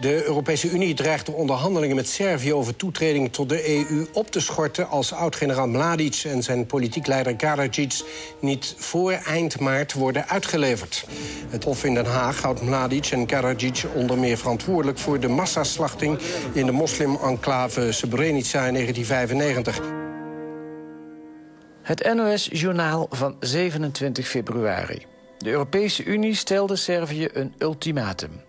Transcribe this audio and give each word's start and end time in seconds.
De 0.00 0.24
Europese 0.24 0.70
Unie 0.70 0.94
dreigt 0.94 1.26
de 1.26 1.32
onderhandelingen 1.32 1.96
met 1.96 2.08
Servië 2.08 2.52
over 2.52 2.76
toetreding 2.76 3.32
tot 3.32 3.48
de 3.48 3.68
EU 3.68 4.06
op 4.12 4.30
te 4.30 4.40
schorten 4.40 4.88
als 4.88 5.12
oud-generaal 5.12 5.68
Mladic 5.68 6.22
en 6.24 6.42
zijn 6.42 6.66
politiek 6.66 7.06
leider 7.06 7.36
Karadzic 7.36 8.02
niet 8.40 8.74
voor 8.78 9.12
eind 9.12 9.60
maart 9.60 9.92
worden 9.92 10.28
uitgeleverd. 10.28 11.06
Het 11.48 11.64
Hof 11.64 11.84
in 11.84 11.94
Den 11.94 12.06
Haag 12.06 12.42
houdt 12.42 12.62
Mladic 12.62 13.06
en 13.06 13.26
Karadzic 13.26 13.84
onder 13.94 14.18
meer 14.18 14.38
verantwoordelijk 14.38 14.98
voor 14.98 15.20
de 15.20 15.28
massaslachting 15.28 16.18
in 16.52 16.66
de 16.66 16.72
moslim-enclave 16.72 17.92
Srebrenica 17.92 18.66
in 18.66 18.74
1995. 18.74 19.80
Het 21.82 22.14
NOS-journaal 22.14 23.06
van 23.10 23.36
27 23.40 24.28
februari. 24.28 25.06
De 25.38 25.50
Europese 25.50 26.04
Unie 26.04 26.34
stelde 26.34 26.76
Servië 26.76 27.28
een 27.32 27.54
ultimatum. 27.58 28.46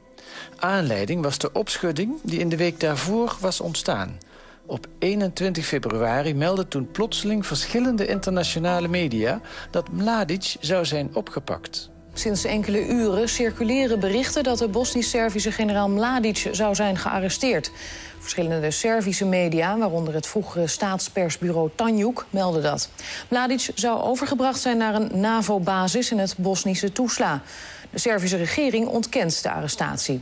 Aanleiding 0.55 1.23
was 1.23 1.37
de 1.37 1.51
opschudding 1.51 2.13
die 2.23 2.39
in 2.39 2.49
de 2.49 2.57
week 2.57 2.79
daarvoor 2.79 3.37
was 3.39 3.61
ontstaan. 3.61 4.17
Op 4.65 4.87
21 4.99 5.65
februari 5.65 6.35
meldden 6.35 6.67
toen 6.67 6.91
plotseling 6.91 7.45
verschillende 7.45 8.07
internationale 8.07 8.87
media... 8.87 9.41
dat 9.71 9.91
Mladic 9.91 10.55
zou 10.59 10.85
zijn 10.85 11.09
opgepakt. 11.13 11.89
Sinds 12.13 12.43
enkele 12.43 12.87
uren 12.87 13.29
circuleren 13.29 13.99
berichten 13.99 14.43
dat 14.43 14.57
de 14.57 14.67
Bosnisch-Servische 14.67 15.51
generaal 15.51 15.89
Mladic 15.89 16.49
zou 16.51 16.75
zijn 16.75 16.97
gearresteerd. 16.97 17.71
Verschillende 18.19 18.71
Servische 18.71 19.25
media, 19.25 19.77
waaronder 19.77 20.13
het 20.13 20.27
vroegere 20.27 20.67
staatspersbureau 20.67 21.69
Tanjuk, 21.75 22.25
melden 22.29 22.63
dat. 22.63 22.89
Mladic 23.27 23.69
zou 23.75 24.01
overgebracht 24.01 24.59
zijn 24.59 24.77
naar 24.77 24.95
een 24.95 25.19
NAVO-basis 25.19 26.11
in 26.11 26.19
het 26.19 26.35
Bosnische 26.37 26.91
Toesla. 26.91 27.41
De 27.89 27.99
Servische 27.99 28.37
regering 28.37 28.87
ontkent 28.87 29.43
de 29.43 29.51
arrestatie. 29.51 30.21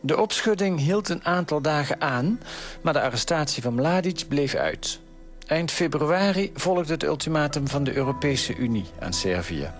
De 0.00 0.20
opschudding 0.20 0.78
hield 0.78 1.08
een 1.08 1.24
aantal 1.24 1.60
dagen 1.60 2.00
aan, 2.00 2.40
maar 2.82 2.92
de 2.92 3.00
arrestatie 3.00 3.62
van 3.62 3.74
Mladic 3.74 4.24
bleef 4.28 4.54
uit. 4.54 5.00
Eind 5.46 5.70
februari 5.70 6.50
volgde 6.54 6.92
het 6.92 7.02
ultimatum 7.02 7.68
van 7.68 7.84
de 7.84 7.94
Europese 7.94 8.56
Unie 8.56 8.86
aan 8.98 9.12
Servië. 9.12 9.70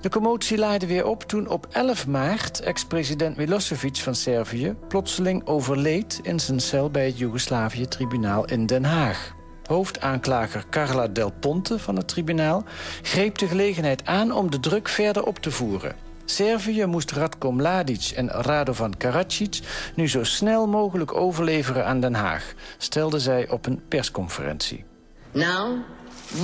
De 0.00 0.08
commotie 0.08 0.58
laaide 0.58 0.86
weer 0.86 1.06
op 1.06 1.22
toen 1.22 1.48
op 1.48 1.66
11 1.70 2.06
maart 2.06 2.60
ex-president 2.60 3.36
Milosevic 3.36 3.96
van 3.96 4.14
Servië 4.14 4.74
plotseling 4.88 5.46
overleed 5.46 6.20
in 6.22 6.40
zijn 6.40 6.60
cel 6.60 6.90
bij 6.90 7.06
het 7.06 7.18
Joegoslavië-tribunaal 7.18 8.44
in 8.44 8.66
Den 8.66 8.84
Haag. 8.84 9.36
Hoofdaanklager 9.68 10.64
Carla 10.70 11.06
Del 11.06 11.32
Ponte 11.40 11.78
van 11.78 11.96
het 11.96 12.08
tribunaal 12.08 12.64
greep 13.02 13.38
de 13.38 13.46
gelegenheid 13.46 14.06
aan 14.06 14.32
om 14.32 14.50
de 14.50 14.60
druk 14.60 14.88
verder 14.88 15.24
op 15.24 15.38
te 15.38 15.50
voeren. 15.50 15.96
Servië 16.24 16.86
moest 16.86 17.12
Radko 17.12 17.52
Mladic 17.52 18.12
en 18.14 18.28
Radovan 18.28 18.96
Karadzic 18.96 19.58
nu 19.94 20.08
zo 20.08 20.24
snel 20.24 20.66
mogelijk 20.66 21.14
overleveren 21.14 21.86
aan 21.86 22.00
Den 22.00 22.14
Haag, 22.14 22.52
stelde 22.78 23.20
zij 23.20 23.48
op 23.48 23.66
een 23.66 23.82
persconferentie. 23.88 24.84
Now, 25.32 25.76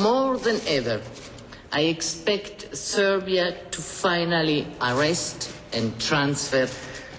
more 0.00 0.38
than 0.38 0.56
ever, 0.66 1.00
I 1.78 1.88
expect 1.88 2.66
Serbia 2.70 3.52
to 3.68 3.80
finally 3.80 4.66
arrest 4.78 5.50
and 5.74 6.06
transfer 6.06 6.68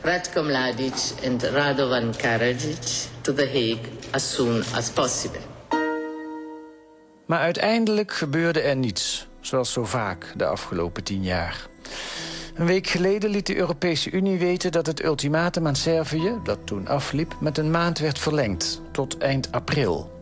Ratko 0.02 0.44
Mladic 0.44 1.14
and 1.26 1.44
Radovan 1.44 2.14
Karadzic 2.18 3.08
to 3.22 3.34
The 3.34 3.48
Hague 3.48 3.90
as 4.12 4.34
soon 4.36 4.64
as 4.74 4.90
possible. 4.90 5.55
Maar 7.26 7.40
uiteindelijk 7.40 8.14
gebeurde 8.14 8.62
er 8.62 8.76
niets, 8.76 9.28
zoals 9.40 9.72
zo 9.72 9.86
vaak 9.86 10.34
de 10.38 10.46
afgelopen 10.46 11.04
tien 11.04 11.24
jaar. 11.24 11.68
Een 12.56 12.66
week 12.66 12.88
geleden 12.88 13.30
liet 13.30 13.48
de 13.48 13.56
Europese 13.56 14.12
Unie 14.12 14.38
weten 14.38 14.72
dat 14.72 14.86
het 14.86 15.04
ultimatum 15.04 15.68
aan 15.68 15.76
Servië... 15.76 16.34
dat 16.44 16.60
toen 16.64 16.88
afliep, 16.88 17.36
met 17.40 17.58
een 17.58 17.72
maand 17.72 18.00
werd 18.00 18.20
verlengd, 18.20 18.82
tot 18.92 19.18
eind 19.18 19.52
april. 19.52 20.14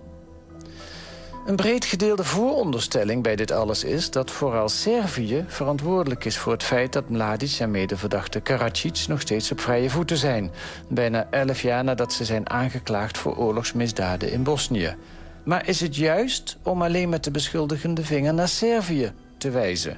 Een 1.45 1.55
breed 1.55 1.85
gedeelde 1.85 2.23
vooronderstelling 2.23 3.23
bij 3.23 3.35
dit 3.35 3.51
alles 3.51 3.83
is... 3.83 4.11
dat 4.11 4.31
vooral 4.31 4.69
Servië 4.69 5.45
verantwoordelijk 5.47 6.25
is 6.25 6.37
voor 6.37 6.51
het 6.51 6.63
feit 6.63 6.93
dat 6.93 7.09
Mladic 7.09 7.57
en 7.59 7.71
medeverdachte 7.71 8.39
Karadzic 8.39 9.05
nog 9.07 9.21
steeds 9.21 9.51
op 9.51 9.59
vrije 9.59 9.89
voeten 9.89 10.17
zijn. 10.17 10.51
Bijna 10.87 11.27
elf 11.29 11.61
jaar 11.61 11.83
nadat 11.83 12.13
ze 12.13 12.25
zijn 12.25 12.49
aangeklaagd 12.49 13.17
voor 13.17 13.37
oorlogsmisdaden 13.37 14.31
in 14.31 14.43
Bosnië. 14.43 14.95
Maar 15.43 15.67
is 15.67 15.79
het 15.79 15.95
juist 15.95 16.57
om 16.63 16.81
alleen 16.81 17.09
met 17.09 17.23
de 17.23 17.31
beschuldigende 17.31 18.03
vinger 18.03 18.33
naar 18.33 18.47
Servië 18.47 19.11
te 19.37 19.49
wijzen? 19.49 19.97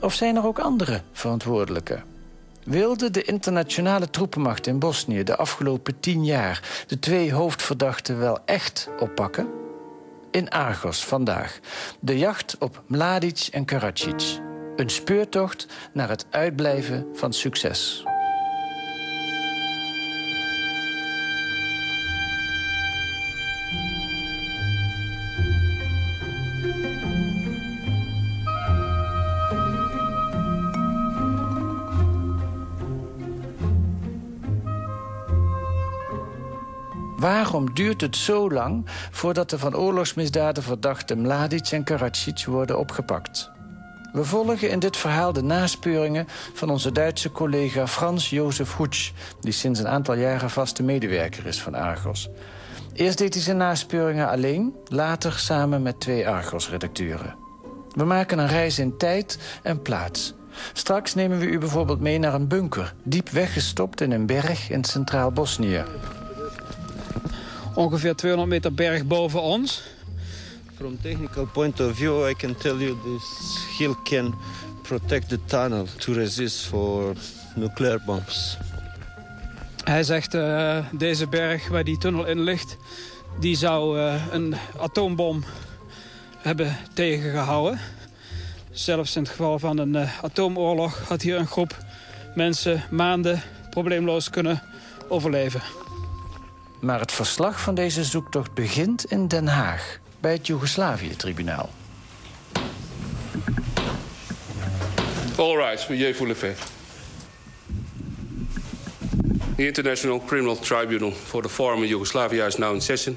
Of 0.00 0.14
zijn 0.14 0.36
er 0.36 0.46
ook 0.46 0.58
andere 0.58 1.00
verantwoordelijken? 1.12 2.04
Wilde 2.64 3.10
de 3.10 3.22
internationale 3.22 4.10
troepenmacht 4.10 4.66
in 4.66 4.78
Bosnië 4.78 5.22
de 5.22 5.36
afgelopen 5.36 6.00
tien 6.00 6.24
jaar... 6.24 6.84
de 6.86 6.98
twee 6.98 7.32
hoofdverdachten 7.32 8.18
wel 8.18 8.38
echt 8.44 8.88
oppakken? 8.98 9.48
In 10.30 10.50
Argos 10.50 11.04
vandaag. 11.04 11.58
De 12.00 12.18
jacht 12.18 12.56
op 12.58 12.82
Mladic 12.86 13.48
en 13.50 13.64
Karadzic. 13.64 14.38
Een 14.76 14.90
speurtocht 14.90 15.66
naar 15.92 16.08
het 16.08 16.26
uitblijven 16.30 17.06
van 17.14 17.32
succes. 17.32 18.04
Waarom 37.26 37.74
duurt 37.74 38.00
het 38.00 38.16
zo 38.16 38.50
lang 38.50 38.86
voordat 39.10 39.50
de 39.50 39.58
van 39.58 39.76
oorlogsmisdaden 39.76 40.62
verdachte 40.62 41.16
Mladic 41.16 41.68
en 41.68 41.84
Karadzic 41.84 42.44
worden 42.44 42.78
opgepakt? 42.78 43.50
We 44.12 44.24
volgen 44.24 44.70
in 44.70 44.78
dit 44.78 44.96
verhaal 44.96 45.32
de 45.32 45.42
naspeuringen 45.42 46.26
van 46.54 46.70
onze 46.70 46.92
Duitse 46.92 47.32
collega 47.32 47.86
Frans 47.86 48.30
Jozef 48.30 48.76
Hutsch... 48.76 49.10
die 49.40 49.52
sinds 49.52 49.80
een 49.80 49.88
aantal 49.88 50.14
jaren 50.14 50.50
vaste 50.50 50.82
medewerker 50.82 51.46
is 51.46 51.62
van 51.62 51.74
Argos. 51.74 52.28
Eerst 52.92 53.18
deed 53.18 53.34
hij 53.34 53.42
zijn 53.42 53.56
naspeuringen 53.56 54.28
alleen, 54.28 54.74
later 54.84 55.32
samen 55.32 55.82
met 55.82 56.00
twee 56.00 56.28
Argos-redacteuren. 56.28 57.36
We 57.90 58.04
maken 58.04 58.38
een 58.38 58.48
reis 58.48 58.78
in 58.78 58.96
tijd 58.96 59.38
en 59.62 59.82
plaats. 59.82 60.34
Straks 60.72 61.14
nemen 61.14 61.38
we 61.38 61.46
u 61.46 61.58
bijvoorbeeld 61.58 62.00
mee 62.00 62.18
naar 62.18 62.34
een 62.34 62.48
bunker... 62.48 62.94
diep 63.02 63.28
weggestopt 63.28 64.00
in 64.00 64.12
een 64.12 64.26
berg 64.26 64.70
in 64.70 64.84
centraal 64.84 65.32
Bosnië 65.32 65.84
ongeveer 67.76 68.14
200 68.14 68.48
meter 68.48 68.74
berg 68.74 69.06
boven 69.06 69.42
ons. 69.42 69.82
From 70.76 71.00
technical 71.00 71.46
point 71.46 71.80
of 71.80 71.96
view, 71.96 72.28
I 72.28 72.34
can 72.34 72.56
tell 72.56 72.78
you 72.78 72.96
this 73.04 73.66
hill 73.78 73.96
can 74.02 74.34
protect 74.82 75.28
the 75.28 75.38
tunnel 75.44 75.86
to 75.98 76.12
resist 76.12 76.66
for 76.66 77.14
nuclear 77.54 78.00
bombs. 78.06 78.56
Hij 79.84 80.02
zegt 80.02 80.34
uh, 80.34 80.78
deze 80.92 81.28
berg 81.28 81.68
waar 81.68 81.84
die 81.84 81.98
tunnel 81.98 82.26
in 82.26 82.40
ligt, 82.40 82.76
die 83.40 83.56
zou 83.56 83.98
uh, 83.98 84.14
een 84.30 84.54
atoombom 84.78 85.44
hebben 86.38 86.76
tegengehouden. 86.92 87.80
Zelfs 88.70 89.16
in 89.16 89.22
het 89.22 89.30
geval 89.30 89.58
van 89.58 89.78
een 89.78 89.94
uh, 89.94 90.22
atoomoorlog 90.22 91.08
had 91.08 91.22
hier 91.22 91.38
een 91.38 91.46
groep 91.46 91.76
mensen 92.34 92.84
maanden 92.90 93.42
probleemloos 93.70 94.30
kunnen 94.30 94.62
overleven. 95.08 95.60
Maar 96.80 97.00
het 97.00 97.12
verslag 97.12 97.60
van 97.60 97.74
deze 97.74 98.04
zoektocht 98.04 98.54
begint 98.54 99.04
in 99.04 99.28
Den 99.28 99.46
Haag, 99.46 99.98
bij 100.20 100.32
het 100.32 100.46
Joegoslavië-tribunaal. 100.46 101.70
All 105.36 105.56
right, 105.56 105.88
meneer 105.88 106.34
fait. 106.34 106.58
The 109.56 109.66
International 109.66 110.22
Criminal 110.26 110.58
Tribunal 110.58 111.12
for 111.12 111.42
the 111.42 111.48
former 111.48 111.86
Yugoslavia 111.86 112.46
is 112.46 112.56
now 112.56 112.74
in 112.74 112.80
session. 112.80 113.16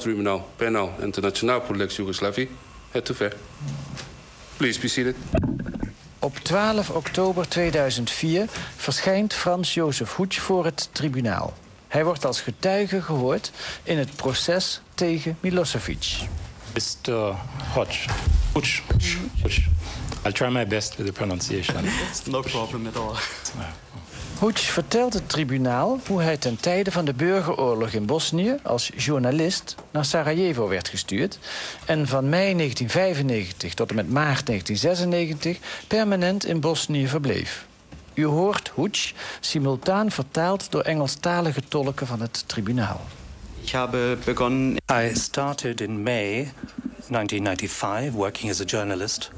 Tribunal, 0.00 0.48
Penal 0.56 0.92
Internationaal 1.00 1.60
pour 1.60 1.76
l'ex-Yougoslavie. 1.76 2.48
Het 2.90 3.04
te 3.04 3.14
ver. 3.14 3.36
Please 4.56 4.80
be 4.80 4.88
seated. 4.88 5.16
Op 6.18 6.36
12 6.36 6.90
oktober 6.90 7.48
2004 7.48 8.46
verschijnt 8.76 9.34
Frans 9.34 9.74
Jozef 9.74 10.14
Hoets 10.14 10.38
voor 10.38 10.64
het 10.64 10.88
tribunaal. 10.92 11.52
Hij 11.92 12.04
wordt 12.04 12.24
als 12.24 12.40
getuige 12.40 13.02
gehoord 13.02 13.50
in 13.82 13.98
het 13.98 14.16
proces 14.16 14.80
tegen 14.94 15.36
Milosevic. 15.40 16.16
Mr. 16.74 17.34
Hodge. 17.74 18.08
Hodge. 18.52 18.82
Hodge. 19.42 19.62
I'll 20.24 20.32
try 20.32 20.48
my 20.48 20.66
best 20.66 20.96
with 20.96 21.06
the 21.06 21.12
pronunciation. 21.12 21.84
no 22.30 22.40
problem 22.40 22.86
at 22.86 22.96
all. 22.96 23.14
Hodge 24.38 24.72
vertelt 24.72 25.12
het 25.12 25.28
tribunaal 25.28 26.00
hoe 26.06 26.22
hij 26.22 26.36
ten 26.36 26.56
tijde 26.60 26.92
van 26.92 27.04
de 27.04 27.14
burgeroorlog 27.14 27.88
in 27.88 28.06
Bosnië 28.06 28.56
als 28.62 28.90
journalist 28.96 29.74
naar 29.90 30.04
Sarajevo 30.04 30.68
werd 30.68 30.88
gestuurd 30.88 31.38
en 31.84 32.08
van 32.08 32.28
mei 32.28 32.56
1995 32.56 33.74
tot 33.74 33.90
en 33.90 33.96
met 33.96 34.10
maart 34.10 34.46
1996 34.46 35.58
permanent 35.86 36.44
in 36.44 36.60
Bosnië 36.60 37.08
verbleef. 37.08 37.66
U 38.14 38.24
hoort 38.24 38.72
Hutsch, 38.74 39.12
simultaan 39.40 40.10
vertaald 40.10 40.70
door 40.70 40.82
Engelstalige 40.82 41.62
tolken 41.68 42.06
van 42.06 42.20
het 42.20 42.44
tribunaal. 42.48 43.00
Ich 43.62 43.74
habe 43.74 44.18
begonnen. 44.24 44.76
I 44.90 45.14
started 45.14 45.80
in 45.80 46.02
May 46.02 46.52
1995 47.08 48.12
working 48.12 48.50
as 48.50 48.60
a 48.60 48.64
journalist. 48.64 49.30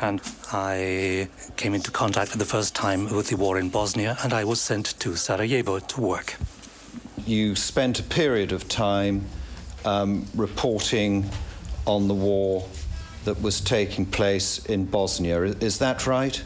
And 0.00 0.20
I 0.52 1.28
came 1.54 1.74
into 1.74 1.90
contact 1.90 2.28
for 2.30 2.38
the 2.38 2.46
first 2.46 2.74
time 2.74 3.08
with 3.08 3.28
the 3.28 3.36
war 3.36 3.58
in 3.58 3.70
Bosnia, 3.70 4.16
and 4.22 4.32
I 4.32 4.44
was 4.44 4.64
sent 4.64 4.98
to 4.98 5.16
Sarajevo 5.16 5.78
to 5.78 6.00
work. 6.00 6.36
You 7.24 7.54
spent 7.54 7.98
a 7.98 8.02
period 8.02 8.52
of 8.52 8.68
time 8.68 9.20
um, 9.84 10.24
reporting 10.34 11.30
on 11.84 12.08
the 12.08 12.14
war 12.14 12.64
that 13.24 13.40
was 13.42 13.60
taking 13.60 14.06
place 14.06 14.60
in 14.68 14.84
Bosnia. 14.90 15.42
Is 15.60 15.78
that 15.78 16.06
right? 16.06 16.44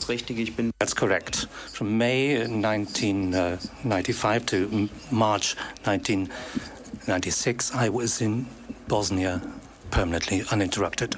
Das 0.00 0.08
richtig, 0.08 0.38
ich 0.38 0.56
bin. 0.56 0.70
That's 0.78 0.94
correct. 0.94 1.48
From 1.72 1.98
May 1.98 2.38
1995 2.38 4.46
to 4.46 4.88
March 5.10 5.56
1996, 5.84 7.74
I 7.74 7.90
was 7.92 8.22
in 8.22 8.46
Bosnia 8.88 9.42
permanently 9.90 10.44
uninterrupted. 10.52 11.16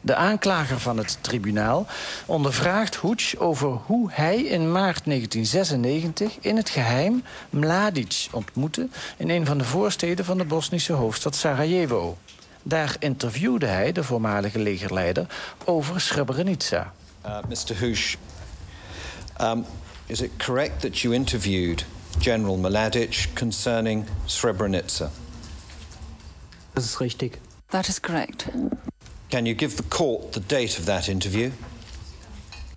De 0.00 0.14
aanklager 0.14 0.78
van 0.78 0.98
het 0.98 1.18
tribunaal 1.20 1.86
ondervraagt 2.26 3.00
Hutsch 3.00 3.36
over 3.36 3.68
hoe 3.68 4.10
hij 4.12 4.42
in 4.42 4.72
maart 4.72 5.04
1996 5.04 6.38
in 6.40 6.56
het 6.56 6.70
geheim 6.70 7.22
Mladic 7.50 8.28
ontmoette 8.32 8.88
in 9.16 9.30
een 9.30 9.46
van 9.46 9.58
de 9.58 9.64
voorsteden 9.64 10.24
van 10.24 10.38
de 10.38 10.44
Bosnische 10.44 10.92
hoofdstad 10.92 11.34
Sarajevo. 11.34 12.16
Daar 12.62 12.96
interviewde 12.98 13.66
hij 13.66 13.92
de 13.92 14.04
voormalige 14.04 14.58
legerleider 14.58 15.26
over 15.64 16.00
Srebrenica. 16.00 16.92
Uh, 17.24 17.42
Mr. 17.42 17.74
Hoosh, 17.74 18.16
um, 19.38 19.64
is 20.08 20.20
it 20.20 20.38
correct 20.38 20.82
that 20.82 21.04
you 21.04 21.12
interviewed 21.12 21.84
General 22.18 22.58
Mladic 22.58 23.34
concerning 23.34 24.06
Srebrenica? 24.26 25.10
Das 26.74 26.84
ist 26.84 27.00
richtig. 27.00 27.38
That 27.70 27.88
is 27.88 27.98
correct. 27.98 28.48
Can 29.30 29.46
you 29.46 29.54
give 29.54 29.76
the 29.76 29.82
court 29.84 30.32
the 30.32 30.40
date 30.40 30.78
of 30.78 30.86
that 30.86 31.08
interview? 31.08 31.52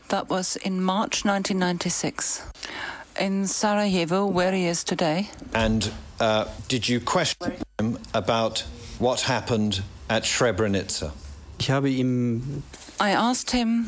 That 0.10 0.30
was 0.30 0.56
in 0.58 0.82
March 0.82 1.26
1996 1.26 2.44
in 3.20 3.48
Sarajevo, 3.48 4.26
where 4.26 4.52
he 4.52 4.68
is 4.68 4.84
today. 4.84 5.30
And 5.54 5.92
uh, 6.20 6.46
did 6.68 6.88
you 6.88 7.00
question 7.00 7.54
him 7.80 7.98
about 8.14 8.64
what 9.00 9.22
happened 9.22 9.82
at 10.10 10.24
Srebrenica? 10.24 11.12
Ich 11.60 11.70
habe 11.70 11.90
ihm. 11.90 12.64
I 13.00 13.12
asked 13.12 13.52
him 13.52 13.88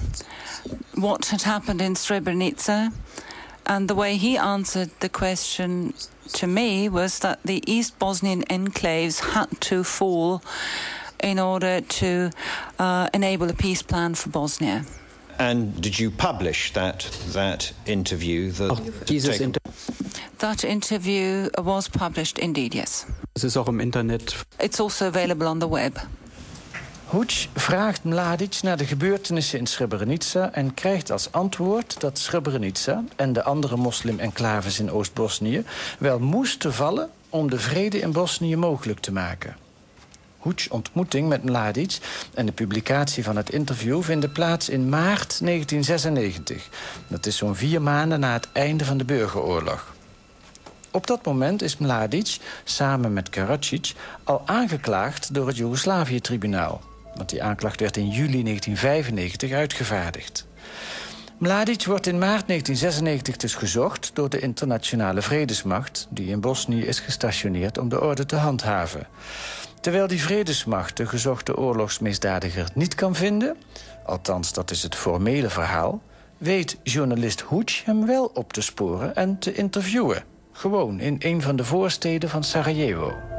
what 0.95 1.25
had 1.27 1.43
happened 1.43 1.81
in 1.81 1.95
Srebrenica, 1.95 2.91
and 3.65 3.87
the 3.87 3.95
way 3.95 4.17
he 4.17 4.37
answered 4.37 4.89
the 4.99 5.09
question 5.09 5.93
to 6.33 6.47
me 6.47 6.89
was 6.89 7.19
that 7.19 7.39
the 7.43 7.63
East 7.71 7.97
Bosnian 7.99 8.43
enclaves 8.49 9.19
had 9.33 9.49
to 9.61 9.83
fall 9.83 10.41
in 11.23 11.39
order 11.39 11.81
to 11.81 12.31
uh, 12.79 13.07
enable 13.13 13.49
a 13.49 13.53
peace 13.53 13.81
plan 13.81 14.13
for 14.15 14.29
Bosnia. 14.29 14.83
And 15.39 15.79
did 15.81 15.99
you 15.99 16.09
publish 16.11 16.73
that 16.73 17.09
that 17.33 17.71
interview? 17.85 18.51
That, 18.51 18.71
Auch 18.71 18.79
dieses 19.05 19.37
taken- 19.37 19.45
Inter 19.53 19.59
That 20.39 20.63
interview 20.63 21.49
was 21.57 21.87
published 21.87 22.37
indeed, 22.39 22.75
yes. 22.75 23.05
es 23.35 23.43
ist 23.43 23.57
auch 23.57 23.67
im 23.67 23.79
Internet. 23.79 24.35
It's 24.59 24.79
also 24.79 25.07
available 25.07 25.47
on 25.47 25.59
the 25.59 25.67
web. 25.67 25.99
Hutsch 27.09 27.47
vraagt 27.53 28.03
Mladic 28.03 28.59
naar 28.61 28.77
de 28.77 28.85
gebeurtenissen 28.85 29.59
in 29.59 29.67
Srebrenica 29.67 30.53
en 30.53 30.73
krijgt 30.73 31.11
als 31.11 31.31
antwoord 31.31 31.99
dat 31.99 32.17
Srebrenica 32.17 33.03
en 33.15 33.33
de 33.33 33.43
andere 33.43 33.75
moslim-enclaves 33.75 34.79
in 34.79 34.91
Oost-Bosnië 34.91 35.63
wel 35.99 36.19
moesten 36.19 36.73
vallen 36.73 37.09
om 37.29 37.49
de 37.49 37.59
vrede 37.59 37.99
in 37.99 38.11
Bosnië 38.11 38.55
mogelijk 38.55 38.99
te 38.99 39.11
maken. 39.11 39.55
Hutsch 40.41 40.69
ontmoeting 40.69 41.29
met 41.29 41.43
Mladic 41.43 41.97
en 42.33 42.45
de 42.45 42.51
publicatie 42.51 43.23
van 43.23 43.35
het 43.35 43.49
interview 43.49 44.01
vinden 44.01 44.31
plaats 44.31 44.69
in 44.69 44.89
maart 44.89 45.39
1996. 45.39 46.69
Dat 47.07 47.25
is 47.25 47.37
zo'n 47.37 47.55
vier 47.55 47.81
maanden 47.81 48.19
na 48.19 48.33
het 48.33 48.47
einde 48.51 48.85
van 48.85 48.97
de 48.97 49.05
burgeroorlog. 49.05 49.95
Op 50.91 51.07
dat 51.07 51.25
moment 51.25 51.61
is 51.61 51.77
Mladic, 51.77 52.37
samen 52.63 53.13
met 53.13 53.29
Karadzic, 53.29 53.93
al 54.23 54.41
aangeklaagd 54.45 55.33
door 55.33 55.47
het 55.47 55.57
Joegoslavië-tribunaal. 55.57 56.81
Want 57.17 57.29
die 57.29 57.43
aanklacht 57.43 57.79
werd 57.79 57.97
in 57.97 58.09
juli 58.09 58.43
1995 58.43 59.51
uitgevaardigd. 59.51 60.47
Mladic 61.37 61.85
wordt 61.85 62.07
in 62.07 62.17
maart 62.17 62.47
1996 62.47 63.37
dus 63.37 63.55
gezocht 63.55 64.11
door 64.13 64.29
de 64.29 64.39
internationale 64.39 65.21
vredesmacht... 65.21 66.07
die 66.09 66.29
in 66.29 66.41
Bosnië 66.41 66.85
is 66.85 66.99
gestationeerd 66.99 67.77
om 67.77 67.89
de 67.89 68.01
orde 68.01 68.25
te 68.25 68.35
handhaven. 68.35 69.07
Terwijl 69.81 70.07
die 70.07 70.21
vredesmacht 70.21 70.97
de 70.97 71.05
gezochte 71.05 71.57
oorlogsmisdadiger 71.57 72.69
niet 72.73 72.95
kan 72.95 73.15
vinden... 73.15 73.55
althans, 74.05 74.53
dat 74.53 74.71
is 74.71 74.83
het 74.83 74.95
formele 74.95 75.49
verhaal... 75.49 76.01
weet 76.37 76.77
journalist 76.83 77.43
Hutsch 77.49 77.85
hem 77.85 78.05
wel 78.05 78.31
op 78.33 78.53
te 78.53 78.61
sporen 78.61 79.15
en 79.15 79.39
te 79.39 79.53
interviewen. 79.53 80.23
Gewoon 80.51 80.99
in 80.99 81.15
een 81.19 81.41
van 81.41 81.55
de 81.55 81.65
voorsteden 81.65 82.29
van 82.29 82.43
Sarajevo. 82.43 83.36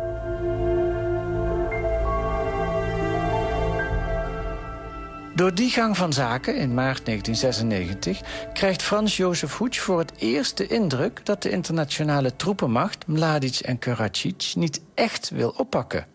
Door 5.39 5.55
die 5.55 5.71
gang 5.71 5.97
van 5.97 6.13
zaken 6.13 6.57
in 6.57 6.75
maart 6.75 7.07
1996 7.07 8.21
krijgt 8.53 8.83
Frans 8.83 9.17
Jozef 9.17 9.59
Hutsch 9.59 9.81
voor 9.81 9.99
het 9.99 10.13
eerst 10.17 10.57
de 10.57 10.67
indruk 10.67 11.27
dat 11.27 11.43
de 11.43 11.51
internationale 11.51 12.37
troepenmacht 12.37 13.07
Mladic 13.07 13.59
en 13.59 13.79
Karadzic 13.79 14.53
niet 14.55 14.81
echt 14.95 15.31
wil 15.31 15.55
oppakken. 15.57 16.07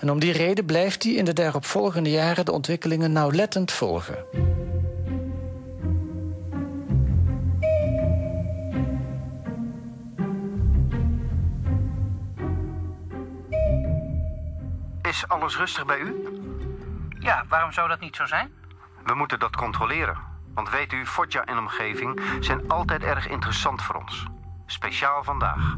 En 0.00 0.10
om 0.10 0.18
die 0.18 0.32
reden 0.32 0.64
blijft 0.64 1.02
hij 1.02 1.12
in 1.12 1.24
de 1.24 1.32
daaropvolgende 1.32 2.10
jaren 2.10 2.44
de 2.44 2.52
ontwikkelingen 2.52 3.12
nauwlettend 3.12 3.72
volgen. 3.72 4.16
Is 15.02 15.24
alles 15.28 15.56
rustig 15.56 15.86
bij 15.86 15.98
u? 15.98 16.14
Ja, 17.28 17.44
waarom 17.48 17.72
zou 17.72 17.88
dat 17.88 18.00
niet 18.00 18.16
zo 18.16 18.26
zijn? 18.26 18.52
We 19.04 19.14
moeten 19.14 19.38
dat 19.38 19.56
controleren. 19.56 20.16
Want 20.54 20.70
weet 20.70 20.92
u, 20.92 21.06
Foggia 21.06 21.44
en 21.44 21.58
omgeving 21.58 22.20
zijn 22.40 22.68
altijd 22.68 23.02
erg 23.02 23.28
interessant 23.28 23.82
voor 23.82 23.94
ons. 23.94 24.26
Speciaal 24.66 25.24
vandaag. 25.24 25.76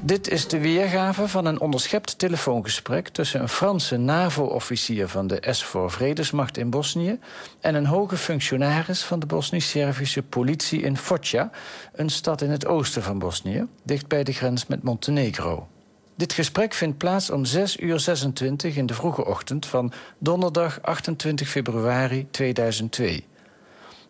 Dit 0.00 0.28
is 0.28 0.48
de 0.48 0.60
weergave 0.60 1.28
van 1.28 1.44
een 1.44 1.60
onderschept 1.60 2.18
telefoongesprek... 2.18 3.08
tussen 3.08 3.40
een 3.40 3.48
Franse 3.48 3.96
NAVO-officier 3.96 5.08
van 5.08 5.26
de 5.26 5.46
SVOR 5.50 5.90
Vredesmacht 5.90 6.56
in 6.56 6.70
Bosnië... 6.70 7.18
en 7.60 7.74
een 7.74 7.86
hoge 7.86 8.16
functionaris 8.16 9.04
van 9.04 9.18
de 9.18 9.26
Bosnisch-Servische 9.26 10.22
politie 10.22 10.82
in 10.82 10.96
Foggia... 10.96 11.50
een 11.92 12.10
stad 12.10 12.40
in 12.40 12.50
het 12.50 12.66
oosten 12.66 13.02
van 13.02 13.18
Bosnië, 13.18 13.66
dicht 13.84 14.08
bij 14.08 14.24
de 14.24 14.32
grens 14.32 14.66
met 14.66 14.82
Montenegro. 14.82 15.68
Dit 16.16 16.32
gesprek 16.32 16.74
vindt 16.74 16.98
plaats 16.98 17.30
om 17.30 17.44
6 17.44 17.80
uur 17.80 18.00
26 18.00 18.76
in 18.76 18.86
de 18.86 18.94
vroege 18.94 19.24
ochtend... 19.24 19.66
van 19.66 19.92
donderdag 20.18 20.82
28 20.82 21.48
februari 21.48 22.30
2002. 22.30 23.26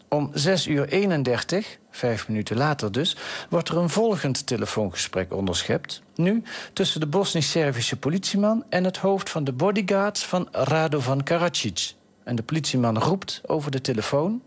Om 0.08 0.30
6 0.32 0.66
uur 0.66 0.88
31, 0.88 1.78
vijf 1.90 2.28
minuten 2.28 2.56
later 2.56 2.92
dus, 2.92 3.16
wordt 3.48 3.68
er 3.68 3.76
een 3.76 3.88
volgend 3.90 4.46
telefoongesprek 4.46 5.32
onderschept. 5.32 6.02
Nu 6.14 6.42
tussen 6.72 7.00
de 7.00 7.06
Bosnisch-Servische 7.06 7.96
politieman 7.96 8.64
en 8.68 8.84
het 8.84 8.96
hoofd 8.96 9.30
van 9.30 9.44
de 9.44 9.52
bodyguards 9.52 10.24
van 10.24 10.48
Radovan 10.52 11.22
Karadzic. 11.22 11.92
En 12.24 12.36
de 12.36 12.42
politieman 12.42 12.98
roept 12.98 13.40
over 13.46 13.70
de 13.70 13.80
telefoon. 13.80 14.42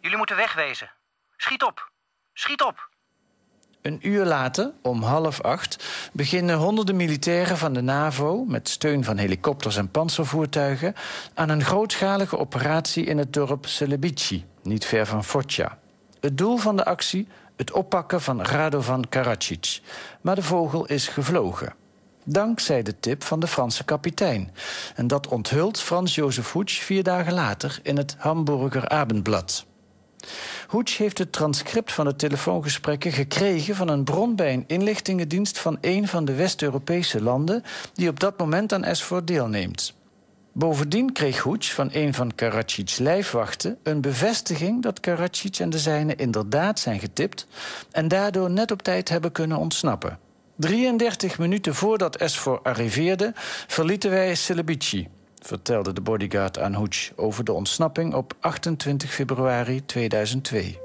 Jullie 0.00 0.16
moeten 0.16 0.36
wegwezen. 0.36 0.90
Schiet 1.36 1.62
op. 1.62 1.90
Schiet 2.32 2.62
op. 2.62 2.93
Een 3.84 3.98
uur 4.02 4.24
later, 4.24 4.72
om 4.82 5.02
half 5.02 5.40
acht, 5.40 5.84
beginnen 6.12 6.56
honderden 6.56 6.96
militairen 6.96 7.58
van 7.58 7.72
de 7.72 7.80
NAVO... 7.80 8.44
met 8.44 8.68
steun 8.68 9.04
van 9.04 9.16
helikopters 9.16 9.76
en 9.76 9.90
panzervoertuigen... 9.90 10.94
aan 11.34 11.48
een 11.48 11.64
grootschalige 11.64 12.38
operatie 12.38 13.04
in 13.04 13.18
het 13.18 13.32
dorp 13.32 13.66
Celebici, 13.66 14.44
niet 14.62 14.84
ver 14.84 15.06
van 15.06 15.24
Foggia. 15.24 15.78
Het 16.20 16.38
doel 16.38 16.56
van 16.56 16.76
de 16.76 16.84
actie, 16.84 17.28
het 17.56 17.72
oppakken 17.72 18.20
van 18.20 18.42
Radovan 18.42 19.08
Karadzic. 19.08 19.80
Maar 20.20 20.34
de 20.34 20.42
vogel 20.42 20.86
is 20.86 21.08
gevlogen. 21.08 21.74
Dankzij 22.24 22.82
de 22.82 23.00
tip 23.00 23.22
van 23.22 23.40
de 23.40 23.46
Franse 23.46 23.84
kapitein. 23.84 24.50
En 24.94 25.06
dat 25.06 25.28
onthult 25.28 25.80
Frans 25.80 26.14
Jozef 26.14 26.52
Hutsch 26.52 26.82
vier 26.82 27.02
dagen 27.02 27.32
later 27.32 27.78
in 27.82 27.96
het 27.96 28.16
Hamburger 28.18 28.88
Abendblad. 28.88 29.66
Hutsch 30.70 30.98
heeft 30.98 31.18
het 31.18 31.32
transcript 31.32 31.92
van 31.92 32.04
de 32.04 32.16
telefoongesprekken 32.16 33.12
gekregen 33.12 33.76
van 33.76 33.88
een 33.88 34.04
bron 34.04 34.36
bij 34.36 34.52
een 34.52 34.64
inlichtingendienst 34.66 35.58
van 35.58 35.78
een 35.80 36.08
van 36.08 36.24
de 36.24 36.34
West-Europese 36.34 37.22
landen 37.22 37.62
die 37.94 38.08
op 38.08 38.20
dat 38.20 38.38
moment 38.38 38.72
aan 38.72 38.96
SVOR 38.96 39.24
deelneemt. 39.24 39.94
Bovendien 40.56 41.12
kreeg 41.12 41.38
Hoets 41.38 41.72
van 41.72 41.88
een 41.92 42.14
van 42.14 42.34
Karacic's 42.34 42.98
lijfwachten 42.98 43.78
een 43.82 44.00
bevestiging 44.00 44.82
dat 44.82 45.00
Karacic 45.00 45.58
en 45.58 45.70
de 45.70 45.78
zijnen 45.78 46.16
inderdaad 46.16 46.80
zijn 46.80 47.00
getipt 47.00 47.46
en 47.90 48.08
daardoor 48.08 48.50
net 48.50 48.70
op 48.70 48.82
tijd 48.82 49.08
hebben 49.08 49.32
kunnen 49.32 49.58
ontsnappen. 49.58 50.18
33 50.56 51.38
minuten 51.38 51.74
voordat 51.74 52.16
Esfor 52.16 52.60
arriveerde, 52.62 53.32
verlieten 53.66 54.10
wij 54.10 54.34
Celebici, 54.34 55.08
vertelde 55.46 55.92
de 55.92 56.00
bodyguard 56.00 56.58
aan 56.58 56.74
Hoets 56.74 57.12
over 57.16 57.44
de 57.44 57.52
ontsnapping 57.52 58.14
op 58.14 58.34
28 58.40 59.12
februari 59.12 59.84
2002. 59.84 60.78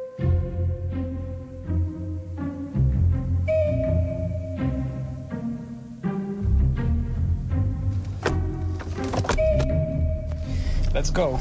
Let's 10.94 11.10
go. 11.14 11.40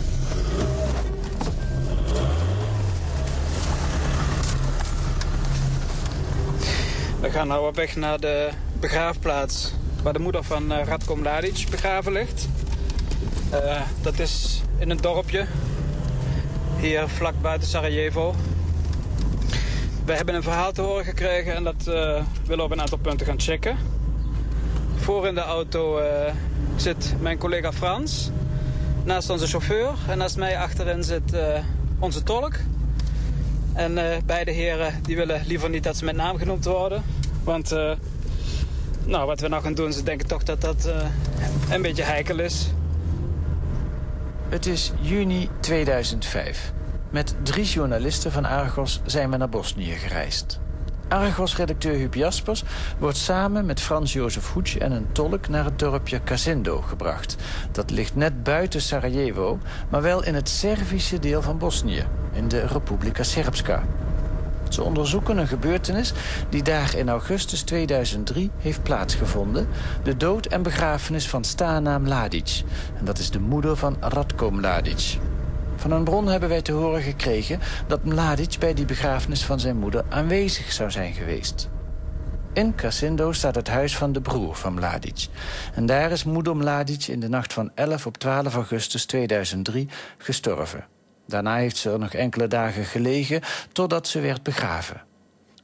We 7.20 7.30
gaan 7.30 7.48
nou 7.48 7.68
op 7.68 7.76
weg 7.76 7.96
naar 7.96 8.20
de 8.20 8.48
begraafplaats 8.80 9.72
waar 10.02 10.12
de 10.12 10.18
moeder 10.18 10.44
van 10.44 10.72
uh, 10.72 10.84
Radko 10.84 11.16
Mladic 11.16 11.66
begraven 11.70 12.12
ligt. 12.12 12.48
Uh, 13.52 13.80
dat 14.00 14.18
is 14.18 14.62
in 14.78 14.90
een 14.90 15.00
dorpje 15.00 15.46
hier 16.78 17.08
vlak 17.08 17.34
buiten 17.40 17.68
Sarajevo. 17.68 18.34
We 20.04 20.12
hebben 20.12 20.34
een 20.34 20.42
verhaal 20.42 20.72
te 20.72 20.82
horen 20.82 21.04
gekregen 21.04 21.54
en 21.54 21.64
dat 21.64 21.74
uh, 21.78 21.84
willen 21.84 22.56
we 22.56 22.62
op 22.62 22.70
een 22.70 22.80
aantal 22.80 22.98
punten 22.98 23.26
gaan 23.26 23.40
checken. 23.40 23.76
Voor 24.96 25.26
in 25.26 25.34
de 25.34 25.40
auto 25.40 26.00
zit 26.76 27.14
mijn 27.20 27.38
collega 27.38 27.72
Frans. 27.72 28.30
Naast 29.04 29.30
onze 29.30 29.46
chauffeur 29.46 29.90
en 30.08 30.18
naast 30.18 30.36
mij 30.36 30.58
achterin 30.58 31.04
zit 31.04 31.36
onze 31.98 32.22
tolk. 32.22 32.54
En 33.72 34.22
beide 34.26 34.50
heren 34.50 34.94
die 35.02 35.16
willen 35.16 35.42
liever 35.46 35.70
niet 35.70 35.82
dat 35.82 35.96
ze 35.96 36.04
met 36.04 36.16
naam 36.16 36.38
genoemd 36.38 36.64
worden. 36.64 37.02
Want 37.44 37.70
nou, 39.04 39.26
wat 39.26 39.40
we 39.40 39.48
nou 39.48 39.62
gaan 39.62 39.74
doen, 39.74 39.92
ze 39.92 40.02
denken 40.02 40.26
toch 40.26 40.42
dat 40.42 40.60
dat 40.60 40.90
een 41.70 41.82
beetje 41.82 42.02
heikel 42.02 42.38
is. 42.38 42.70
Het 44.48 44.66
is 44.66 44.92
juni 45.00 45.48
2005. 45.60 46.72
Met 47.10 47.34
drie 47.42 47.64
journalisten 47.64 48.32
van 48.32 48.44
Argos 48.44 49.00
zijn 49.04 49.30
we 49.30 49.36
naar 49.36 49.48
Bosnië 49.48 49.92
gereisd. 49.92 50.60
Argos-redacteur 51.08 51.94
Huub 51.94 52.14
Jaspers 52.14 52.64
wordt 52.98 53.16
samen 53.16 53.66
met 53.66 53.80
Frans-Jozef 53.80 54.52
Hoets 54.52 54.78
en 54.78 54.92
een 54.92 55.12
tolk 55.12 55.48
naar 55.48 55.64
het 55.64 55.78
dorpje 55.78 56.20
Kasindo 56.20 56.80
gebracht. 56.80 57.36
Dat 57.72 57.90
ligt 57.90 58.14
net 58.14 58.42
buiten 58.42 58.82
Sarajevo, 58.82 59.58
maar 59.88 60.02
wel 60.02 60.24
in 60.24 60.34
het 60.34 60.48
Servische 60.48 61.18
deel 61.18 61.42
van 61.42 61.58
Bosnië, 61.58 62.04
in 62.32 62.48
de 62.48 62.66
Republika 62.66 63.22
Srpska. 63.22 63.84
Ze 64.74 64.82
onderzoeken 64.82 65.38
een 65.38 65.46
gebeurtenis 65.46 66.12
die 66.48 66.62
daar 66.62 66.96
in 66.96 67.08
augustus 67.08 67.62
2003 67.62 68.50
heeft 68.58 68.82
plaatsgevonden. 68.82 69.68
De 70.02 70.16
dood 70.16 70.46
en 70.46 70.62
begrafenis 70.62 71.28
van 71.28 71.44
Stana 71.44 71.98
Mladic. 71.98 72.62
En 72.98 73.04
dat 73.04 73.18
is 73.18 73.30
de 73.30 73.40
moeder 73.40 73.76
van 73.76 73.96
Radko 74.00 74.50
Mladic. 74.50 75.18
Van 75.76 75.90
een 75.90 76.04
bron 76.04 76.26
hebben 76.26 76.48
wij 76.48 76.62
te 76.62 76.72
horen 76.72 77.02
gekregen 77.02 77.60
dat 77.86 78.04
Mladic 78.04 78.56
bij 78.58 78.74
die 78.74 78.84
begrafenis 78.84 79.44
van 79.44 79.60
zijn 79.60 79.76
moeder 79.76 80.04
aanwezig 80.08 80.72
zou 80.72 80.90
zijn 80.90 81.14
geweest. 81.14 81.68
In 82.52 82.74
Kasindo 82.74 83.32
staat 83.32 83.54
het 83.54 83.68
huis 83.68 83.96
van 83.96 84.12
de 84.12 84.20
broer 84.20 84.54
van 84.54 84.74
Mladic. 84.74 85.26
En 85.74 85.86
daar 85.86 86.10
is 86.10 86.24
moeder 86.24 86.56
Mladic 86.56 87.06
in 87.06 87.20
de 87.20 87.28
nacht 87.28 87.52
van 87.52 87.70
11 87.74 88.06
op 88.06 88.16
12 88.16 88.54
augustus 88.54 89.04
2003 89.04 89.88
gestorven. 90.18 90.86
Daarna 91.28 91.56
heeft 91.56 91.76
ze 91.76 91.90
er 91.90 91.98
nog 91.98 92.12
enkele 92.12 92.46
dagen 92.46 92.84
gelegen 92.84 93.42
totdat 93.72 94.08
ze 94.08 94.20
werd 94.20 94.42
begraven. 94.42 95.02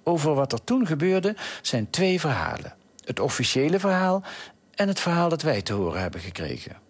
Over 0.02 0.34
wat 0.34 0.52
er 0.52 0.64
toen 0.64 0.86
gebeurde 0.86 1.36
zijn 1.62 1.90
twee 1.90 2.20
verhalen. 2.20 2.74
Het 3.04 3.20
officiële 3.20 3.78
verhaal 3.78 4.22
en 4.74 4.88
het 4.88 5.00
verhaal 5.00 5.28
dat 5.28 5.42
wij 5.42 5.62
te 5.62 5.72
horen 5.72 6.00
hebben 6.00 6.20
gekregen. 6.20 6.83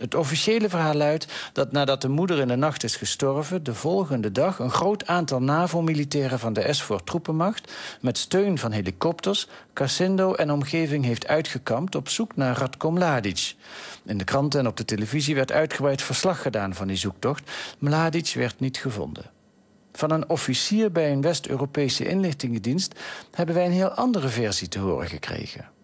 Het 0.00 0.14
officiële 0.14 0.68
verhaal 0.68 0.94
luidt 0.94 1.26
dat 1.52 1.72
nadat 1.72 2.02
de 2.02 2.08
moeder 2.08 2.38
in 2.38 2.48
de 2.48 2.56
nacht 2.56 2.84
is 2.84 2.96
gestorven... 2.96 3.62
de 3.62 3.74
volgende 3.74 4.32
dag 4.32 4.58
een 4.58 4.70
groot 4.70 5.06
aantal 5.06 5.42
NAVO-militairen 5.42 6.38
van 6.38 6.52
de 6.52 6.72
SVOR 6.72 7.04
troepenmacht... 7.04 7.72
met 8.00 8.18
steun 8.18 8.58
van 8.58 8.72
helikopters, 8.72 9.48
Kasindo 9.72 10.34
en 10.34 10.52
omgeving 10.52 11.04
heeft 11.04 11.26
uitgekampt... 11.26 11.94
op 11.94 12.08
zoek 12.08 12.36
naar 12.36 12.58
Radko 12.58 12.90
Mladic. 12.90 13.54
In 14.04 14.18
de 14.18 14.24
kranten 14.24 14.60
en 14.60 14.66
op 14.66 14.76
de 14.76 14.84
televisie 14.84 15.34
werd 15.34 15.52
uitgebreid 15.52 16.02
verslag 16.02 16.42
gedaan 16.42 16.74
van 16.74 16.86
die 16.86 16.96
zoektocht. 16.96 17.50
Mladic 17.78 18.32
werd 18.34 18.60
niet 18.60 18.76
gevonden. 18.76 19.30
Van 19.92 20.10
een 20.10 20.28
officier 20.28 20.92
bij 20.92 21.12
een 21.12 21.20
West-Europese 21.20 22.08
inlichtingendienst... 22.08 22.94
hebben 23.30 23.54
wij 23.54 23.66
een 23.66 23.72
heel 23.72 23.90
andere 23.90 24.28
versie 24.28 24.68
te 24.68 24.78
horen 24.78 25.08
gekregen. 25.08 25.78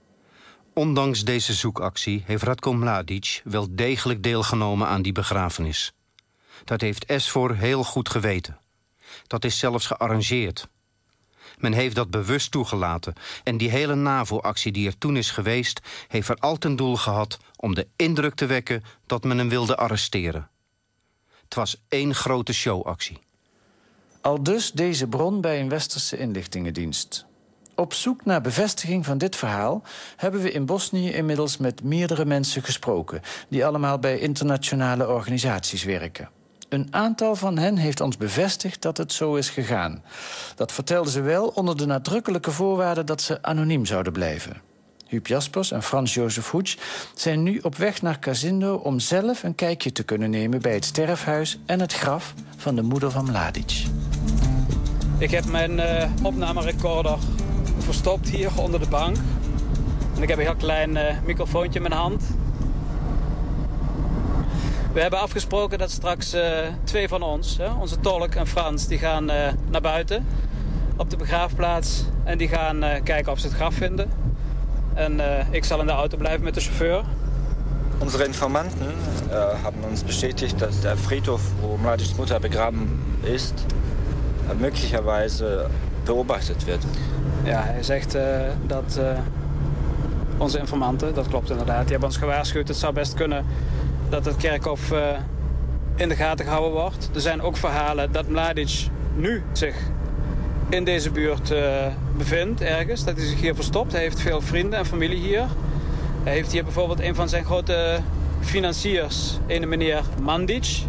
Ondanks 0.78 1.24
deze 1.24 1.54
zoekactie 1.54 2.22
heeft 2.26 2.42
Radko 2.42 2.72
Mladic 2.72 3.40
wel 3.44 3.66
degelijk 3.70 4.22
deelgenomen 4.22 4.86
aan 4.86 5.02
die 5.02 5.12
begrafenis. 5.12 5.92
Dat 6.64 6.80
heeft 6.80 7.04
Esfor 7.04 7.56
heel 7.56 7.84
goed 7.84 8.08
geweten. 8.08 8.58
Dat 9.26 9.44
is 9.44 9.58
zelfs 9.58 9.86
gearrangeerd. 9.86 10.68
Men 11.58 11.72
heeft 11.72 11.94
dat 11.94 12.10
bewust 12.10 12.50
toegelaten 12.50 13.14
en 13.44 13.56
die 13.56 13.70
hele 13.70 13.94
NAVO-actie 13.94 14.72
die 14.72 14.86
er 14.86 14.98
toen 14.98 15.16
is 15.16 15.30
geweest... 15.30 15.80
heeft 16.08 16.28
er 16.28 16.36
al 16.36 16.56
ten 16.56 16.76
doel 16.76 16.96
gehad 16.96 17.38
om 17.56 17.74
de 17.74 17.88
indruk 17.96 18.34
te 18.34 18.46
wekken 18.46 18.84
dat 19.06 19.24
men 19.24 19.38
hem 19.38 19.48
wilde 19.48 19.76
arresteren. 19.76 20.48
Het 21.44 21.54
was 21.54 21.76
één 21.88 22.14
grote 22.14 22.52
showactie. 22.52 23.18
Al 24.20 24.42
dus 24.42 24.72
deze 24.72 25.06
bron 25.06 25.40
bij 25.40 25.60
een 25.60 25.68
westerse 25.68 26.18
inlichtingendienst. 26.18 27.26
Op 27.76 27.94
zoek 27.94 28.24
naar 28.24 28.40
bevestiging 28.40 29.04
van 29.04 29.18
dit 29.18 29.36
verhaal 29.36 29.82
hebben 30.16 30.40
we 30.40 30.52
in 30.52 30.66
Bosnië 30.66 31.12
inmiddels 31.12 31.56
met 31.56 31.82
meerdere 31.82 32.24
mensen 32.24 32.62
gesproken, 32.62 33.20
die 33.48 33.66
allemaal 33.66 33.98
bij 33.98 34.18
internationale 34.18 35.08
organisaties 35.08 35.84
werken. 35.84 36.28
Een 36.68 36.88
aantal 36.90 37.36
van 37.36 37.58
hen 37.58 37.76
heeft 37.76 38.00
ons 38.00 38.16
bevestigd 38.16 38.82
dat 38.82 38.96
het 38.96 39.12
zo 39.12 39.34
is 39.34 39.50
gegaan. 39.50 40.02
Dat 40.54 40.72
vertelden 40.72 41.12
ze 41.12 41.20
wel 41.20 41.46
onder 41.46 41.76
de 41.76 41.86
nadrukkelijke 41.86 42.50
voorwaarde 42.50 43.04
dat 43.04 43.22
ze 43.22 43.42
anoniem 43.42 43.86
zouden 43.86 44.12
blijven. 44.12 44.62
Huub 45.06 45.26
Jaspers 45.26 45.70
en 45.70 45.82
Frans-Jozef 45.82 46.50
Hoets 46.50 46.78
zijn 47.14 47.42
nu 47.42 47.58
op 47.58 47.76
weg 47.76 48.02
naar 48.02 48.18
Kasindo 48.18 48.74
om 48.74 48.98
zelf 48.98 49.42
een 49.42 49.54
kijkje 49.54 49.92
te 49.92 50.02
kunnen 50.02 50.30
nemen 50.30 50.60
bij 50.60 50.74
het 50.74 50.84
sterfhuis 50.84 51.58
en 51.66 51.80
het 51.80 51.92
graf 51.92 52.34
van 52.56 52.76
de 52.76 52.82
moeder 52.82 53.10
van 53.10 53.24
Mladic. 53.24 53.84
Ik 55.18 55.30
heb 55.30 55.44
mijn 55.44 55.72
uh, 55.78 56.10
opnamerecorder 56.22 57.18
verstopt 57.86 58.28
hier 58.28 58.50
onder 58.56 58.80
de 58.80 58.88
bank. 58.88 59.16
En 60.16 60.22
ik 60.22 60.28
heb 60.28 60.38
een 60.38 60.44
heel 60.44 60.54
klein 60.54 60.90
uh, 60.90 61.02
microfoontje 61.24 61.80
in 61.80 61.88
mijn 61.88 62.00
hand. 62.00 62.24
We 64.92 65.00
hebben 65.00 65.20
afgesproken 65.20 65.78
dat 65.78 65.90
straks 65.90 66.34
uh, 66.34 66.42
twee 66.84 67.08
van 67.08 67.22
ons, 67.22 67.58
onze 67.80 68.00
tolk 68.00 68.34
en 68.34 68.46
Frans, 68.46 68.86
die 68.86 68.98
gaan 68.98 69.30
uh, 69.30 69.48
naar 69.70 69.80
buiten 69.80 70.26
op 70.96 71.10
de 71.10 71.16
begraafplaats. 71.16 72.04
En 72.24 72.38
die 72.38 72.48
gaan 72.48 72.84
kijken 73.02 73.32
of 73.32 73.38
ze 73.38 73.46
het 73.46 73.56
graf 73.56 73.74
vinden. 73.74 74.10
En 74.94 75.20
ik 75.50 75.64
zal 75.64 75.80
in 75.80 75.86
de 75.86 75.92
auto 75.92 76.16
blijven 76.16 76.44
met 76.44 76.54
de 76.54 76.60
chauffeur. 76.60 77.04
Unsere 78.02 78.26
Informanten 78.26 78.94
äh, 79.30 79.64
haben 79.64 79.82
uns 79.90 80.02
bestätigt, 80.02 80.60
dass 80.60 80.80
der 80.82 80.96
Friedhof, 80.98 81.40
wo 81.62 81.78
Mladics 81.78 82.12
begraben 82.40 82.88
ist, 83.22 83.54
äh, 84.50 84.54
möglicherweise 84.54 85.70
beobachtet 86.06 86.64
wird. 86.64 86.84
Ja, 87.44 87.62
hij 87.62 87.82
zegt 87.82 88.14
uh, 88.14 88.22
dat 88.66 88.98
uh, 89.00 89.18
onze 90.36 90.58
informanten, 90.58 91.14
dat 91.14 91.28
klopt 91.28 91.50
inderdaad, 91.50 91.82
die 91.82 91.90
hebben 91.90 92.08
ons 92.08 92.16
gewaarschuwd. 92.18 92.68
Het 92.68 92.76
zou 92.76 92.92
best 92.92 93.14
kunnen 93.14 93.44
dat 94.08 94.24
het 94.24 94.36
kerkhof 94.36 94.92
uh, 94.92 94.98
in 95.94 96.08
de 96.08 96.14
gaten 96.14 96.44
gehouden 96.44 96.72
wordt. 96.72 97.10
Er 97.14 97.20
zijn 97.20 97.40
ook 97.40 97.56
verhalen 97.56 98.12
dat 98.12 98.28
Mladic 98.28 98.88
nu 99.16 99.42
zich 99.52 99.76
in 100.68 100.84
deze 100.84 101.10
buurt 101.10 101.54
bevindt, 102.16 102.60
ergens. 102.60 103.04
Dat 103.04 103.16
hij 103.16 103.26
zich 103.26 103.40
hier 103.40 103.54
verstopt. 103.54 103.92
Hij 103.92 104.00
heeft 104.00 104.20
veel 104.20 104.40
vrienden 104.40 104.78
en 104.78 104.86
familie 104.86 105.18
hier. 105.18 105.44
Hij 106.22 106.32
heeft 106.32 106.52
hier 106.52 106.64
bijvoorbeeld 106.64 107.00
een 107.00 107.14
van 107.14 107.28
zijn 107.28 107.44
grote 107.44 108.00
financiers, 108.40 109.38
een 109.46 109.68
meneer 109.68 110.02
Mandic. 110.22 110.82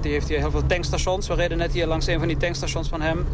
Die 0.00 0.12
heeft 0.12 0.28
hier 0.28 0.38
heel 0.38 0.50
veel 0.50 0.66
tankstations. 0.66 1.28
We 1.28 1.34
reden 1.34 1.58
net 1.58 1.72
hier 1.72 1.86
langs 1.86 2.06
een 2.06 2.18
van 2.18 2.28
die 2.28 2.36
tankstations 2.36 2.88
van 2.88 3.00
hem. 3.00 3.26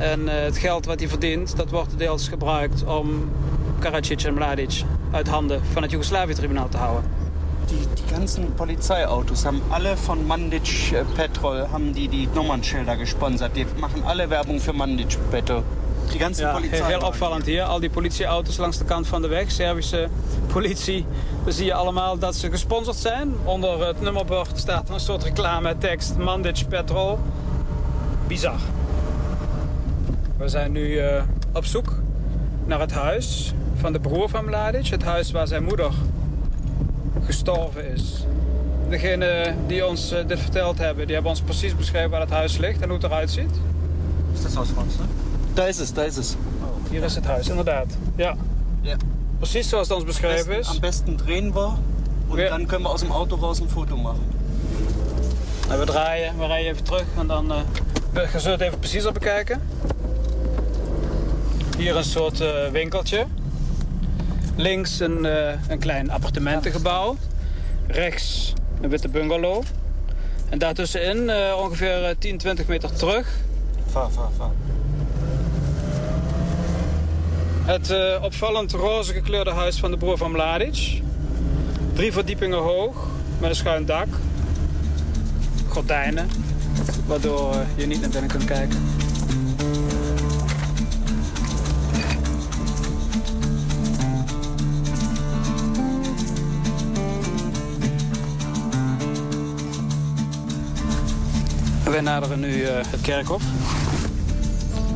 En 0.00 0.20
uh, 0.20 0.30
het 0.32 0.58
geld 0.58 0.86
wat 0.86 0.98
hij 0.98 1.08
verdient, 1.08 1.56
dat 1.56 1.70
wordt 1.70 1.98
deels 1.98 2.28
gebruikt 2.28 2.84
om 2.84 3.30
Karadzic 3.78 4.22
en 4.22 4.34
Mladic 4.34 4.82
uit 5.10 5.28
handen 5.28 5.60
van 5.72 5.82
het 5.82 5.90
Joegoslavië-tribunaal 5.90 6.68
te 6.68 6.76
houden. 6.76 7.04
Die, 7.66 7.78
die 7.94 8.14
ganzen 8.14 8.54
Polizeiautos 8.54 9.44
haben 9.44 9.62
alle 9.68 9.96
von 9.96 10.26
Mandic 10.26 10.92
äh, 10.92 11.04
Petrol 11.14 11.68
haben 11.70 11.92
die 11.92 12.08
die 12.08 12.28
Nummernschilder 12.34 12.96
gesponsert. 12.96 13.54
Die 13.54 13.66
machen 13.76 14.02
alle 14.04 14.28
Werbung 14.28 14.60
für 14.60 14.72
Mandic 14.72 15.16
Petrol. 15.30 15.62
Die 16.10 16.18
ganze 16.18 16.42
Ja, 16.42 16.58
heel 16.86 17.00
opvallend 17.00 17.46
hier. 17.46 17.64
Al 17.64 17.80
die 17.80 17.90
politieauto's 17.90 18.56
langs 18.56 18.78
de 18.78 18.84
kant 18.84 19.06
van 19.06 19.22
de 19.22 19.28
weg. 19.28 19.50
Servische 19.50 20.08
politie. 20.46 21.06
Dan 21.44 21.52
zie 21.52 21.64
je 21.64 21.74
allemaal 21.74 22.18
dat 22.18 22.34
ze 22.34 22.50
gesponsord 22.50 22.96
zijn. 22.96 23.34
Onder 23.44 23.86
het 23.86 24.00
nummerbord 24.00 24.58
staat 24.58 24.88
een 24.88 25.00
soort 25.00 25.22
reclame-tekst. 25.22 26.16
Mandic 26.16 26.64
Petrol. 26.68 27.18
Bizar. 28.26 28.58
We 30.40 30.48
zijn 30.48 30.72
nu 30.72 30.98
eh, 30.98 31.22
op 31.52 31.64
zoek 31.64 31.94
naar 32.64 32.80
het 32.80 32.92
huis 32.92 33.52
van 33.74 33.92
de 33.92 34.00
broer 34.00 34.28
van 34.28 34.44
Mladic. 34.44 34.86
Het 34.86 35.02
huis 35.02 35.30
waar 35.30 35.46
zijn 35.46 35.64
moeder 35.64 35.92
gestorven 37.24 37.92
is. 37.92 38.24
Degene 38.88 39.54
die 39.66 39.86
ons 39.86 40.12
eh, 40.12 40.26
dit 40.26 40.40
verteld 40.40 40.78
hebben, 40.78 41.04
die 41.04 41.14
hebben 41.14 41.32
ons 41.32 41.40
precies 41.40 41.76
beschreven 41.76 42.10
waar 42.10 42.20
het 42.20 42.30
huis 42.30 42.56
ligt 42.56 42.80
en 42.80 42.88
hoe 42.88 42.96
het 42.96 43.06
eruit 43.06 43.30
ziet. 43.30 43.50
Is 44.34 44.42
das 44.42 44.54
Haus 44.54 44.68
Franz, 44.68 44.96
ne? 44.96 45.04
Da 45.54 45.66
ist 45.66 45.80
es, 45.80 45.92
da 45.92 46.02
ist 46.02 46.16
es. 46.16 46.36
Hier 46.90 47.02
is 47.02 47.14
het 47.14 47.24
huis, 47.24 47.48
inderdaad. 47.48 47.96
Ja. 48.16 48.36
Ja. 48.80 48.96
Precies 49.38 49.68
zoals 49.68 49.88
het 49.88 49.96
ons 49.96 50.06
beschreven 50.06 50.46
besten, 50.46 50.58
is. 50.58 50.68
am 50.68 50.80
besten 50.80 51.16
drehen 51.16 51.54
wir 51.54 51.78
und 52.28 52.38
dann 52.38 52.66
können 52.66 52.82
wir 52.82 52.90
aus 52.90 53.00
dem 53.00 53.12
Auto 53.12 53.36
raus 53.36 53.60
ein 53.60 53.68
Foto 53.68 53.96
machen. 53.96 54.24
En 55.70 55.78
we 55.78 55.84
draaien, 55.84 56.38
we 56.38 56.46
rijden 56.46 56.70
even 56.70 56.84
terug 56.84 57.04
en 57.18 57.26
dan 57.26 57.52
uh, 57.52 57.56
gaan 58.12 58.42
we 58.42 58.48
het 58.48 58.60
even 58.60 58.78
preciezer 58.78 59.12
bekijken. 59.12 59.60
Hier 61.80 61.96
een 61.96 62.04
soort 62.04 62.40
uh, 62.40 62.68
winkeltje. 62.72 63.26
Links 64.56 65.00
een, 65.00 65.24
uh, 65.24 65.52
een 65.68 65.78
klein 65.78 66.10
appartementengebouw. 66.10 67.16
Rechts 67.86 68.52
een 68.80 68.88
witte 68.88 69.08
bungalow. 69.08 69.62
En 70.48 70.58
daartussenin 70.58 71.30
ongeveer 71.56 72.14
10, 72.18 72.38
20 72.38 72.66
meter 72.66 72.96
terug. 72.96 73.28
Vaar, 73.86 74.10
vaar, 74.10 74.30
vaar. 74.36 74.50
Het 77.64 78.20
opvallend 78.22 78.72
roze 78.72 79.12
gekleurde 79.12 79.50
huis 79.50 79.78
van 79.78 79.90
de 79.90 79.96
broer 79.96 80.16
van 80.16 80.30
Mladic. 80.30 81.00
Drie 81.92 82.12
verdiepingen 82.12 82.58
hoog, 82.58 83.06
met 83.38 83.50
een 83.50 83.56
schuin 83.56 83.84
dak. 83.84 84.08
Gordijnen, 85.68 86.28
waardoor 87.06 87.54
je 87.76 87.86
niet 87.86 88.00
naar 88.00 88.10
binnen 88.10 88.30
kunt 88.30 88.44
kijken. 88.44 88.99
Wij 102.00 102.12
naderen 102.12 102.40
nu 102.40 102.62
uh, 102.62 102.70
het 102.86 103.00
kerkhof. 103.00 103.42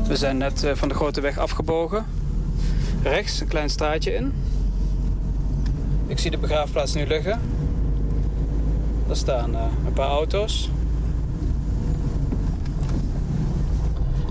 We 0.07 0.17
zijn 0.17 0.37
net 0.37 0.67
van 0.73 0.89
de 0.89 0.95
grote 0.95 1.21
weg 1.21 1.39
afgebogen 1.39 2.07
rechts 3.03 3.41
een 3.41 3.49
klein 3.49 3.71
straatje 3.71 4.15
in. 4.15 4.33
Ik 6.07 6.19
zie 6.19 6.31
de 6.31 6.39
begraafplaats 6.39 6.95
nu 6.95 7.07
liggen. 7.07 7.41
Daar 9.07 9.17
staan 9.17 9.55
uh, 9.55 9.63
een 9.87 9.93
paar 9.93 10.09
auto's. 10.09 10.71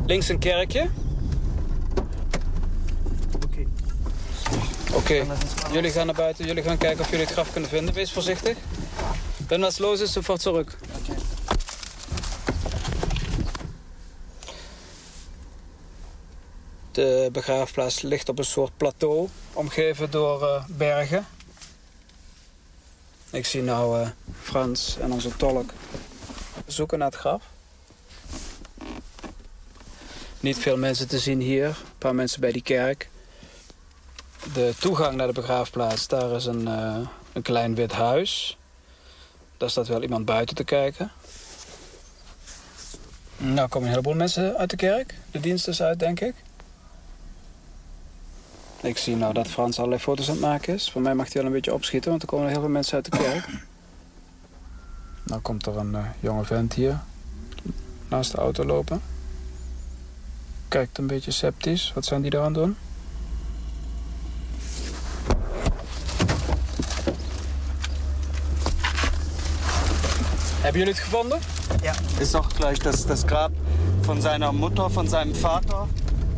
Links 0.05 0.29
een 0.29 0.39
kerkje. 0.39 0.89
Oké. 3.35 3.65
Oké, 4.93 5.23
okay. 5.23 5.25
jullie 5.71 5.91
gaan 5.91 6.05
naar 6.05 6.15
buiten. 6.15 6.45
Jullie 6.45 6.63
gaan 6.63 6.77
kijken 6.77 6.99
of 6.99 7.09
jullie 7.09 7.25
het 7.25 7.33
graf 7.33 7.51
kunnen 7.51 7.69
vinden. 7.69 7.93
Wees 7.93 8.11
voorzichtig. 8.11 8.57
Wenn 9.47 9.61
was 9.61 9.77
los 9.77 10.01
ist, 10.01 10.13
sofort 10.13 10.41
zurück. 10.41 10.77
Okay. 11.01 11.15
De 16.93 17.29
begraafplaats 17.31 18.01
ligt 18.01 18.29
op 18.29 18.37
een 18.37 18.45
soort 18.45 18.77
plateau, 18.77 19.29
omgeven 19.53 20.11
door 20.11 20.41
uh, 20.41 20.65
bergen. 20.67 21.27
Ik 23.31 23.45
zie 23.45 23.61
nou 23.61 23.99
uh, 23.99 24.07
Frans 24.41 24.97
en 24.97 25.11
onze 25.11 25.35
tolk 25.35 25.71
zoeken 26.65 26.97
naar 26.97 27.07
het 27.07 27.19
graf. 27.19 27.43
Niet 30.39 30.57
veel 30.57 30.77
mensen 30.77 31.07
te 31.07 31.19
zien 31.19 31.39
hier, 31.39 31.65
een 31.65 31.97
paar 31.97 32.15
mensen 32.15 32.41
bij 32.41 32.51
die 32.51 32.61
kerk. 32.61 33.09
De 34.53 34.73
toegang 34.79 35.15
naar 35.15 35.27
de 35.27 35.33
begraafplaats, 35.33 36.07
daar 36.07 36.31
is 36.31 36.45
een, 36.45 36.67
uh, 36.67 36.97
een 37.33 37.41
klein 37.41 37.75
wit 37.75 37.91
huis. 37.91 38.57
Daar 39.57 39.69
staat 39.69 39.87
wel 39.87 40.01
iemand 40.01 40.25
buiten 40.25 40.55
te 40.55 40.63
kijken. 40.63 41.11
Nou 43.37 43.67
komen 43.67 43.87
een 43.87 43.93
heleboel 43.93 44.15
mensen 44.15 44.57
uit 44.57 44.69
de 44.69 44.75
kerk. 44.75 45.15
De 45.31 45.39
dienst 45.39 45.67
is 45.67 45.81
uit, 45.81 45.99
denk 45.99 46.19
ik. 46.19 46.35
Ik 48.83 48.97
zie 48.97 49.15
nou 49.15 49.33
dat 49.33 49.47
Frans 49.47 49.77
allerlei 49.77 50.01
foto's 50.01 50.27
aan 50.27 50.35
het 50.35 50.43
maken 50.43 50.73
is. 50.73 50.91
Voor 50.91 51.01
mij 51.01 51.15
mag 51.15 51.25
hij 51.25 51.35
wel 51.35 51.45
een 51.45 51.51
beetje 51.51 51.73
opschieten, 51.73 52.09
want 52.09 52.21
er 52.21 52.27
komen 52.27 52.49
heel 52.49 52.59
veel 52.59 52.69
mensen 52.69 52.95
uit 52.95 53.11
de 53.11 53.17
kerk. 53.17 53.47
Nou 55.23 55.41
komt 55.41 55.65
er 55.65 55.77
een 55.77 55.91
uh, 55.91 56.05
jonge 56.19 56.43
vent 56.43 56.73
hier 56.73 56.99
naast 58.07 58.31
de 58.31 58.37
auto 58.37 58.65
lopen. 58.65 59.01
Kijkt 60.67 60.97
een 60.97 61.07
beetje 61.07 61.31
sceptisch. 61.31 61.91
Wat 61.95 62.05
zijn 62.05 62.21
die 62.21 62.31
daar 62.31 62.43
aan 62.43 62.53
doen? 62.53 62.75
Hebben 70.61 70.79
jullie 70.79 70.93
het 70.93 71.03
gevonden? 71.03 71.39
Ja. 71.81 71.93
Ist 72.19 72.35
auch 72.35 72.49
gleich 72.55 72.79
das, 72.79 73.05
das 73.05 73.23
Grab 73.23 73.51
von 74.01 74.21
seiner 74.21 74.53
Mutter, 74.53 74.89
von 74.89 75.07
seinem 75.07 75.35
Vater. 75.35 75.87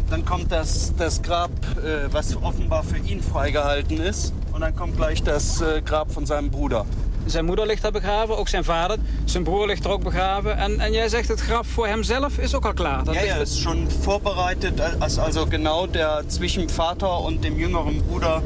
Dann 0.09 0.25
kommt 0.25 0.51
das, 0.51 0.93
das 0.97 1.21
Grab, 1.21 1.51
äh, 1.77 2.13
was 2.13 2.35
offenbar 2.35 2.83
für 2.83 2.97
ihn 2.97 3.21
freigehalten 3.21 3.99
ist. 3.99 4.33
Und 4.53 4.61
dann 4.61 4.75
kommt 4.75 4.97
gleich 4.97 5.23
das 5.23 5.61
äh, 5.61 5.81
Grab 5.81 6.11
von 6.11 6.25
seinem 6.25 6.51
Bruder. 6.51 6.85
Zijn 7.25 7.45
moeder 7.45 7.65
ligt 7.65 7.81
daar 7.81 7.91
begraven, 7.91 8.37
ook 8.37 8.47
zijn 8.47 8.63
vader. 8.63 8.97
Zijn 9.23 9.43
broer 9.43 9.67
ligt 9.67 9.85
er 9.85 9.91
ook 9.91 10.03
begraven. 10.03 10.57
En, 10.57 10.79
en 10.79 10.91
jij 10.91 11.09
zegt 11.09 11.27
het 11.27 11.41
graf 11.41 11.67
voor 11.67 11.87
hemzelf 11.87 12.37
is 12.37 12.55
ook 12.55 12.65
al 12.65 12.73
klaar. 12.73 13.03
Dat 13.03 13.13
ja, 13.15 13.21
ja, 13.21 13.35
ist 13.35 13.59
schon 13.59 13.87
vorbereitet. 14.01 14.81
Also, 14.99 15.21
also 15.21 15.45
genau 15.45 15.91
der 15.91 16.23
zwischen 16.27 16.69
Vater 16.69 17.19
und 17.19 17.43
dem 17.43 17.57
jüngeren 17.57 18.03
Bruder 18.07 18.41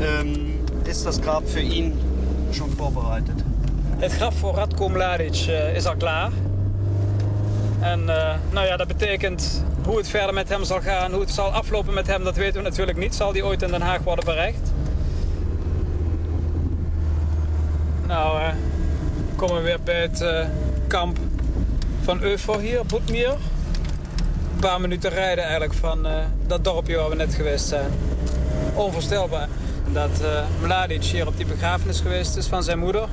ähm, 0.00 0.60
ist 0.84 1.04
das 1.04 1.20
Grab 1.20 1.48
für 1.48 1.62
ihn 1.62 1.92
schon 2.52 2.70
vorbereitet. 2.76 3.44
Het 3.98 4.12
graf 4.12 4.34
voor 4.38 4.54
Radko 4.54 4.88
Mladic 4.88 5.46
uh, 5.48 5.76
is 5.76 5.86
al 5.86 5.96
klaar. 5.96 6.30
En 7.82 8.00
uh, 8.00 8.34
nou 8.50 8.66
ja, 8.66 8.76
dat 8.76 8.88
betekent 8.88 9.64
hoe 9.84 9.96
het 9.96 10.08
verder 10.08 10.34
met 10.34 10.48
hem 10.48 10.64
zal 10.64 10.80
gaan, 10.80 11.12
hoe 11.12 11.20
het 11.20 11.30
zal 11.30 11.52
aflopen 11.52 11.94
met 11.94 12.06
hem, 12.06 12.24
dat 12.24 12.36
weten 12.36 12.62
we 12.62 12.68
natuurlijk 12.68 12.98
niet. 12.98 13.14
Zal 13.14 13.32
die 13.32 13.44
ooit 13.44 13.62
in 13.62 13.70
Den 13.70 13.80
Haag 13.80 14.02
worden 14.02 14.24
berecht? 14.24 14.72
Nou, 18.06 18.40
uh, 18.40 18.48
komen 19.36 19.56
we 19.56 19.62
weer 19.62 19.80
bij 19.84 20.00
het 20.00 20.20
uh, 20.20 20.44
kamp 20.86 21.18
van 22.02 22.22
Eufor 22.22 22.60
hier, 22.60 22.86
Boetmier. 22.86 23.30
Een 23.30 24.60
paar 24.60 24.80
minuten 24.80 25.10
rijden 25.10 25.44
eigenlijk 25.44 25.74
van 25.74 26.06
dat 26.46 26.64
dorpje 26.64 26.96
waar 26.96 27.08
we 27.08 27.14
net 27.14 27.34
geweest 27.34 27.66
zijn. 27.66 27.90
Onvoorstelbaar 28.74 29.48
dat 29.92 30.22
Mladic 30.60 31.02
hier 31.02 31.26
op 31.26 31.36
die 31.36 31.46
begrafenis 31.46 32.00
geweest 32.00 32.36
is 32.36 32.46
van 32.46 32.62
zijn 32.62 32.78
moeder 32.78 33.08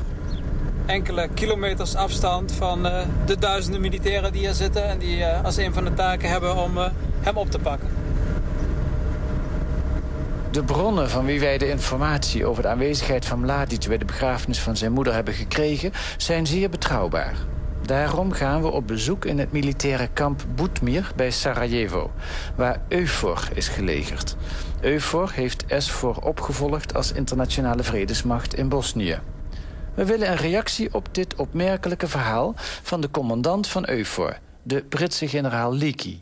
enkele 0.90 1.30
kilometers 1.34 1.96
afstand 1.96 2.52
van 2.52 2.86
uh, 2.86 3.02
de 3.26 3.38
duizenden 3.38 3.82
militairen 3.82 4.32
die 4.32 4.42
hier 4.42 4.54
zitten... 4.54 4.84
en 4.84 4.98
die 4.98 5.18
uh, 5.18 5.44
als 5.44 5.58
een 5.58 5.74
van 5.74 5.84
de 5.84 5.94
taken 5.94 6.30
hebben 6.30 6.56
om 6.56 6.78
uh, 6.78 6.86
hem 7.20 7.38
op 7.38 7.52
te 7.52 7.60
pakken. 7.60 7.90
De 10.52 10.64
bronnen 10.64 11.10
van 11.10 11.26
wie 11.26 11.40
wij 11.40 11.58
de 11.58 11.70
informatie 11.70 12.46
over 12.46 12.64
de 12.64 12.70
aanwezigheid 12.70 13.26
van 13.26 13.40
Mladic... 13.40 13.88
bij 13.88 13.98
de 13.98 14.06
begrafenis 14.06 14.60
van 14.60 14.78
zijn 14.78 14.92
moeder 14.92 15.14
hebben 15.14 15.34
gekregen, 15.34 15.92
zijn 16.18 16.48
zeer 16.48 16.70
betrouwbaar. 16.70 17.34
Daarom 17.82 18.32
gaan 18.32 18.62
we 18.62 18.72
op 18.72 18.88
bezoek 18.88 19.26
in 19.26 19.40
het 19.40 19.52
militaire 19.52 20.10
kamp 20.14 20.44
Boetmir 20.56 21.12
bij 21.16 21.32
Sarajevo... 21.32 22.12
waar 22.56 22.82
Eufor 22.88 23.50
is 23.54 23.68
gelegerd. 23.68 24.36
Eufor 24.82 25.32
heeft 25.34 25.64
SVOR 25.78 26.18
opgevolgd 26.22 26.94
als 26.94 27.12
internationale 27.12 27.84
vredesmacht 27.84 28.54
in 28.54 28.70
Bosnië. 28.70 29.20
We 30.00 30.06
willen 30.06 30.32
een 30.32 30.38
reactie 30.38 30.94
op 30.94 31.08
dit 31.12 31.36
opmerkelijke 31.36 32.08
verhaal 32.08 32.54
van 32.84 33.02
de 33.02 33.12
commandant 33.12 33.68
van 33.68 33.86
EUFOR, 33.86 34.40
de 34.64 34.84
Britse 34.84 35.28
generaal 35.28 35.76
Leakey. 35.76 36.22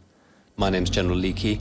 My 0.56 0.64
name 0.64 0.82
is 0.82 0.90
General 0.90 1.18
Leakey. 1.18 1.60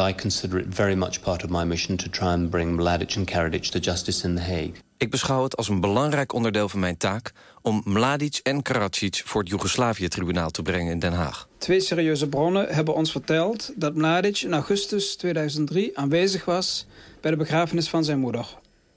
I 0.00 0.14
consider 0.14 0.58
it 0.58 0.66
very 0.68 0.94
much 0.94 1.20
part 1.20 1.44
of 1.44 1.50
my 1.50 1.64
mission 1.64 1.96
to 1.96 2.10
try 2.10 2.26
and 2.26 2.50
bring 2.50 2.76
Mladic 2.76 3.16
and 3.16 3.30
Karadzic 3.30 3.62
to 3.62 3.78
justice 3.78 4.26
in 4.26 4.34
The 4.34 4.42
Hague. 4.42 4.72
Ik 4.96 5.10
beschouw 5.10 5.42
het 5.42 5.56
als 5.56 5.68
een 5.68 5.80
belangrijk 5.80 6.32
onderdeel 6.32 6.68
van 6.68 6.80
mijn 6.80 6.96
taak 6.96 7.32
om 7.62 7.82
Mladic 7.84 8.40
en 8.42 8.62
Karadzic 8.62 9.22
voor 9.24 9.40
het 9.40 9.50
Joegoslavië-tribunaal 9.50 10.50
te 10.50 10.62
brengen 10.62 10.92
in 10.92 10.98
Den 10.98 11.12
Haag. 11.12 11.48
Twee 11.58 11.80
serieuze 11.80 12.28
bronnen 12.28 12.74
hebben 12.74 12.94
ons 12.94 13.10
verteld 13.10 13.72
dat 13.76 13.94
Mladic 13.94 14.38
in 14.38 14.52
augustus 14.52 15.16
2003 15.16 15.98
aanwezig 15.98 16.44
was 16.44 16.86
bij 17.20 17.30
de 17.30 17.36
begrafenis 17.36 17.88
van 17.88 18.04
zijn 18.04 18.18
moeder. 18.18 18.46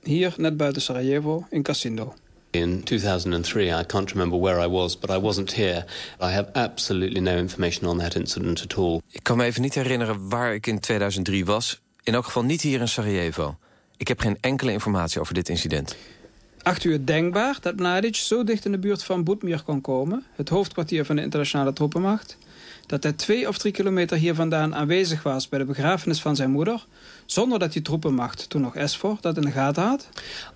Hier, 0.03 0.33
net 0.37 0.57
buiten 0.57 0.81
Sarajevo, 0.81 1.45
in 1.49 1.63
Casindo. 1.63 2.13
In 2.49 2.83
2003, 2.83 3.79
I 3.79 3.83
can't 3.85 4.11
remember 4.11 4.39
where 4.39 4.65
I 4.65 4.67
was, 4.67 4.99
but 4.99 5.09
I 5.09 5.19
wasn't 5.19 5.53
here. 5.53 5.85
I 6.21 6.31
have 6.31 6.49
absolutely 6.53 7.19
no 7.19 7.37
information 7.37 7.87
on 7.87 7.97
that 7.97 8.15
incident 8.15 8.61
at 8.61 8.73
all. 8.73 9.01
Ik 9.11 9.23
kan 9.23 9.37
me 9.37 9.43
even 9.43 9.61
niet 9.61 9.75
herinneren 9.75 10.29
waar 10.29 10.53
ik 10.53 10.67
in 10.67 10.79
2003 10.79 11.45
was. 11.45 11.81
In 12.03 12.13
elk 12.13 12.25
geval 12.25 12.43
niet 12.43 12.61
hier 12.61 12.79
in 12.79 12.87
Sarajevo. 12.87 13.57
Ik 13.97 14.07
heb 14.07 14.19
geen 14.19 14.37
enkele 14.41 14.71
informatie 14.71 15.19
over 15.19 15.33
dit 15.33 15.49
incident. 15.49 15.95
Acht 16.61 16.83
u 16.83 16.91
het 16.91 17.07
denkbaar 17.07 17.57
dat 17.61 17.75
Mladic 17.75 18.15
zo 18.15 18.43
dicht 18.43 18.65
in 18.65 18.71
de 18.71 18.79
buurt 18.79 19.03
van 19.03 19.23
Boetmir 19.23 19.63
kon 19.63 19.81
komen... 19.81 20.25
het 20.35 20.49
hoofdkwartier 20.49 21.05
van 21.05 21.15
de 21.15 21.21
internationale 21.21 21.73
troepenmacht... 21.73 22.37
dat 22.87 23.03
hij 23.03 23.13
twee 23.13 23.47
of 23.47 23.57
drie 23.57 23.73
kilometer 23.73 24.17
hier 24.17 24.35
vandaan 24.35 24.75
aanwezig 24.75 25.23
was... 25.23 25.49
bij 25.49 25.59
de 25.59 25.65
begrafenis 25.65 26.21
van 26.21 26.35
zijn 26.35 26.51
moeder... 26.51 26.85
zonder 27.25 27.59
dat 27.59 27.73
die 27.73 27.81
troepenmacht, 27.81 28.49
toen 28.49 28.61
nog 28.61 28.75
ESFOR, 28.75 29.17
dat 29.21 29.37
in 29.37 29.41
de 29.41 29.51
gaten 29.51 29.83
had? 29.83 30.09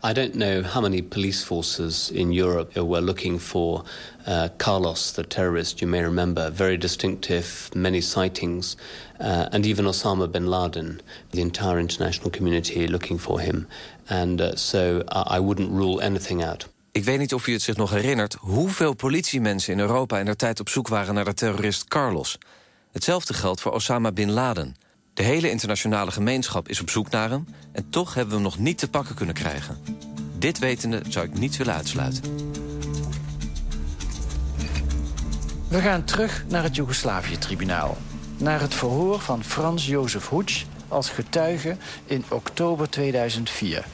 I 0.10 0.14
don't 0.14 0.32
know 0.32 0.66
how 0.66 0.82
many 0.82 1.04
police 1.04 1.46
forces 1.46 2.12
in 2.12 2.38
Europe 2.38 2.86
were 2.88 3.02
looking 3.02 3.42
for 3.42 3.84
uh, 4.28 4.44
Carlos, 4.58 5.12
the 5.12 5.28
terrorist, 5.28 5.80
you 5.80 5.92
may 5.92 6.02
remember. 6.02 6.52
Very 6.54 6.78
distinctive, 6.78 7.70
many 7.76 8.02
sightings. 8.02 8.78
Uh, 9.20 9.46
and 9.52 9.66
even 9.66 9.86
Osama 9.86 10.28
bin 10.28 10.48
Laden, 10.48 11.02
the 11.32 11.42
entire 11.42 11.80
international 11.80 12.32
community 12.32 12.88
looking 12.88 13.20
for 13.20 13.40
him. 13.42 13.68
And 14.10 14.42
uh, 14.42 14.56
so 14.56 15.04
I 15.12 15.40
wouldn't 15.40 15.72
rule 15.72 16.02
anything 16.02 16.44
out. 16.44 16.71
Ik 16.94 17.04
weet 17.04 17.20
niet 17.20 17.34
of 17.34 17.48
u 17.48 17.54
het 17.54 17.62
zich 17.62 17.76
nog 17.76 17.90
herinnert... 17.90 18.38
hoeveel 18.40 18.94
politiemensen 18.94 19.74
in 19.74 19.80
Europa 19.80 20.20
in 20.20 20.26
der 20.26 20.36
tijd 20.36 20.60
op 20.60 20.70
zoek 20.70 20.88
waren 20.88 21.14
naar 21.14 21.26
de 21.26 21.34
terrorist 21.34 21.88
Carlos. 21.88 22.38
Hetzelfde 22.92 23.34
geldt 23.34 23.62
voor 23.62 23.72
Osama 23.72 24.12
bin 24.12 24.32
Laden. 24.32 24.76
De 25.14 25.24
hele 25.24 25.50
internationale 25.50 26.12
gemeenschap 26.12 26.68
is 26.68 26.82
op 26.82 26.90
zoek 26.90 27.10
naar 27.10 27.30
hem... 27.30 27.48
en 27.72 27.90
toch 27.90 28.14
hebben 28.14 28.36
we 28.36 28.42
hem 28.42 28.50
nog 28.50 28.60
niet 28.60 28.78
te 28.78 28.90
pakken 28.90 29.16
kunnen 29.16 29.36
krijgen. 29.36 29.84
Dit 30.38 30.60
wetende 30.60 31.02
zou 31.08 31.26
ik 31.26 31.40
niet 31.40 31.58
willen 31.58 31.74
uitsluiten. 31.74 32.24
We 35.68 35.82
gaan 35.82 36.04
terug 36.04 36.46
naar 36.48 36.64
het 36.64 36.76
Joegoslavië-tribunaal. 36.76 37.98
Naar 38.38 38.62
het 38.62 38.74
verhoor 38.74 39.20
van 39.20 39.44
Frans 39.44 39.88
Jozef 39.88 40.28
Hoetsch 40.28 40.64
als 40.88 41.10
getuige 41.10 41.78
in 42.06 42.24
oktober 42.30 42.90
2004. 42.90 43.86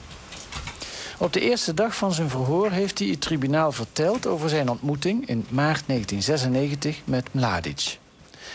Op 1.19 1.34
de 1.34 1.39
eerste 1.39 1.73
dag 1.73 1.95
van 1.95 2.13
zijn 2.13 2.30
verhoor 2.30 2.71
heeft 2.71 2.99
hij 2.99 3.08
het 3.08 3.21
tribunaal 3.21 3.71
verteld... 3.71 4.27
over 4.27 4.49
zijn 4.49 4.69
ontmoeting 4.69 5.27
in 5.27 5.45
maart 5.49 5.84
1996 5.88 7.01
met 7.06 7.34
Mladic. 7.34 7.97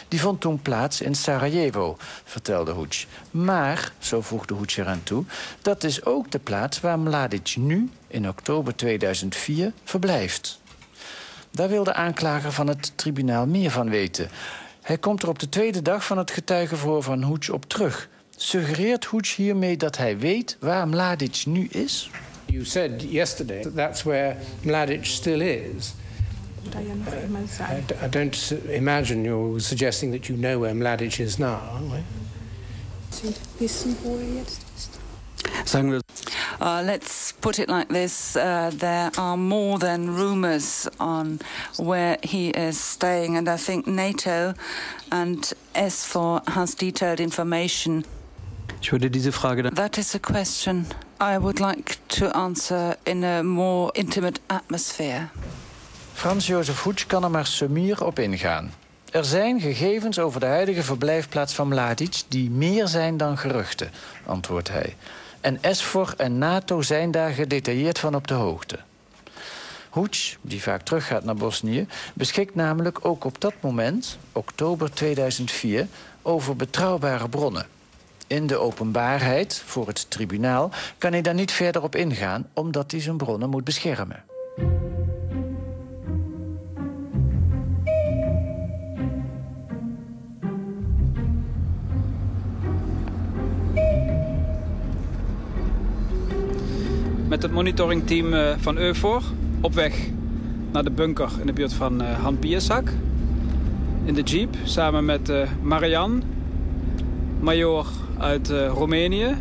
Die 0.08 0.20
vond 0.20 0.40
toen 0.40 0.62
plaats 0.62 1.00
in 1.00 1.14
Sarajevo, 1.14 1.96
vertelde 2.24 2.72
Hoetsch. 2.72 3.06
Maar, 3.30 3.92
zo 3.98 4.20
voegde 4.20 4.54
Hoetsch 4.54 4.78
eraan 4.78 5.02
toe... 5.02 5.24
dat 5.62 5.84
is 5.84 6.04
ook 6.04 6.30
de 6.30 6.38
plaats 6.38 6.80
waar 6.80 6.98
Mladic 6.98 7.54
nu, 7.56 7.90
in 8.06 8.28
oktober 8.28 8.76
2004, 8.76 9.72
verblijft. 9.84 10.60
Daar 11.50 11.68
wil 11.68 11.84
de 11.84 11.94
aanklager 11.94 12.52
van 12.52 12.66
het 12.66 12.92
tribunaal 12.94 13.46
meer 13.46 13.70
van 13.70 13.90
weten. 13.90 14.30
Hij 14.82 14.98
komt 14.98 15.22
er 15.22 15.28
op 15.28 15.38
de 15.38 15.48
tweede 15.48 15.82
dag 15.82 16.04
van 16.04 16.18
het 16.18 16.30
getuigenverhoor 16.30 17.02
van 17.02 17.22
Hoetsch 17.22 17.50
op 17.50 17.64
terug. 17.64 18.08
Suggereert 18.36 19.04
Hoetsch 19.04 19.36
hiermee 19.36 19.76
dat 19.76 19.96
hij 19.96 20.18
weet 20.18 20.56
waar 20.60 20.88
Mladic 20.88 21.42
nu 21.46 21.66
is? 21.66 22.10
You 22.52 22.66
said 22.66 23.02
yesterday 23.02 23.64
that 23.64 23.74
that's 23.74 24.04
where 24.04 24.34
Mladic 24.62 25.06
still 25.06 25.40
is. 25.40 25.94
Uh, 26.76 26.80
I, 27.60 27.82
I 28.02 28.08
don't 28.08 28.52
imagine 28.68 29.24
you're 29.24 29.58
suggesting 29.58 30.10
that 30.10 30.28
you 30.28 30.36
know 30.36 30.58
where 30.58 30.74
Mladic 30.74 31.18
is 31.18 31.38
now, 31.38 31.54
aren't 31.72 31.90
we? 31.90 32.00
Uh, 36.60 36.82
let's 36.84 37.32
put 37.32 37.58
it 37.58 37.70
like 37.70 37.88
this 37.88 38.36
uh, 38.36 38.70
there 38.74 39.10
are 39.16 39.38
more 39.38 39.78
than 39.78 40.14
rumors 40.14 40.86
on 41.00 41.40
where 41.78 42.18
he 42.22 42.50
is 42.50 42.78
staying, 42.78 43.34
and 43.34 43.48
I 43.48 43.56
think 43.56 43.86
NATO 43.86 44.52
and 45.10 45.38
S4 45.74 46.46
has 46.50 46.74
detailed 46.74 47.18
information. 47.18 48.04
Ich 48.82 48.90
würde 48.90 49.10
diese 49.10 49.30
Frage 49.30 49.62
dann. 49.62 49.74
That 49.74 49.96
is 49.96 50.12
a 50.14 50.18
question 50.18 50.86
I 51.20 51.40
would 51.40 51.60
like 51.60 51.98
to 52.18 52.26
answer 52.32 52.96
in 53.04 53.24
a 53.24 53.42
more 53.42 53.90
intimate 53.94 54.40
atmosphere. 54.48 55.28
Frans 56.14 56.46
Jozef 56.46 56.82
Hoetsch 56.82 57.06
kan 57.06 57.22
er 57.22 57.30
maar 57.30 57.46
sumier 57.46 58.04
op 58.04 58.18
ingaan. 58.18 58.72
Er 59.10 59.24
zijn 59.24 59.60
gegevens 59.60 60.18
over 60.18 60.40
de 60.40 60.46
huidige 60.46 60.82
verblijfplaats 60.82 61.54
van 61.54 61.68
Mladic... 61.68 62.22
die 62.28 62.50
meer 62.50 62.88
zijn 62.88 63.16
dan 63.16 63.38
geruchten, 63.38 63.90
antwoordt 64.26 64.68
hij. 64.68 64.96
En 65.40 65.58
SFOR 65.70 66.14
en 66.16 66.38
NATO 66.38 66.80
zijn 66.80 67.10
daar 67.10 67.30
gedetailleerd 67.30 67.98
van 67.98 68.14
op 68.14 68.26
de 68.26 68.34
hoogte. 68.34 68.78
Hoetsch, 69.90 70.36
die 70.40 70.62
vaak 70.62 70.82
teruggaat 70.82 71.24
naar 71.24 71.34
Bosnië... 71.34 71.86
beschikt 72.14 72.54
namelijk 72.54 72.98
ook 73.04 73.24
op 73.24 73.40
dat 73.40 73.54
moment, 73.60 74.18
oktober 74.32 74.92
2004... 74.92 75.86
over 76.22 76.56
betrouwbare 76.56 77.28
bronnen. 77.28 77.66
In 78.32 78.46
de 78.46 78.56
openbaarheid, 78.56 79.62
voor 79.66 79.86
het 79.86 80.10
tribunaal... 80.10 80.70
kan 80.98 81.12
hij 81.12 81.22
daar 81.22 81.34
niet 81.34 81.52
verder 81.52 81.82
op 81.82 81.96
ingaan... 81.96 82.46
omdat 82.52 82.90
hij 82.90 83.00
zijn 83.00 83.16
bronnen 83.16 83.50
moet 83.50 83.64
beschermen. 83.64 84.24
Met 97.28 97.42
het 97.42 97.52
monitoringteam 97.52 98.34
eh, 98.34 98.54
van 98.58 98.76
EUFOR 98.76 99.22
op 99.60 99.74
weg 99.74 100.08
naar 100.70 100.84
de 100.84 100.90
bunker 100.90 101.30
in 101.40 101.46
de 101.46 101.52
buurt 101.52 101.72
van 101.72 102.02
uh, 102.02 102.22
Han 102.22 102.38
Piersak. 102.38 102.88
In 104.04 104.14
de 104.14 104.22
jeep 104.22 104.56
samen 104.64 105.04
met 105.04 105.28
uh, 105.28 105.42
Marian, 105.62 106.22
major 107.42 107.84
uit 108.18 108.48
Roemenië. 108.48 109.36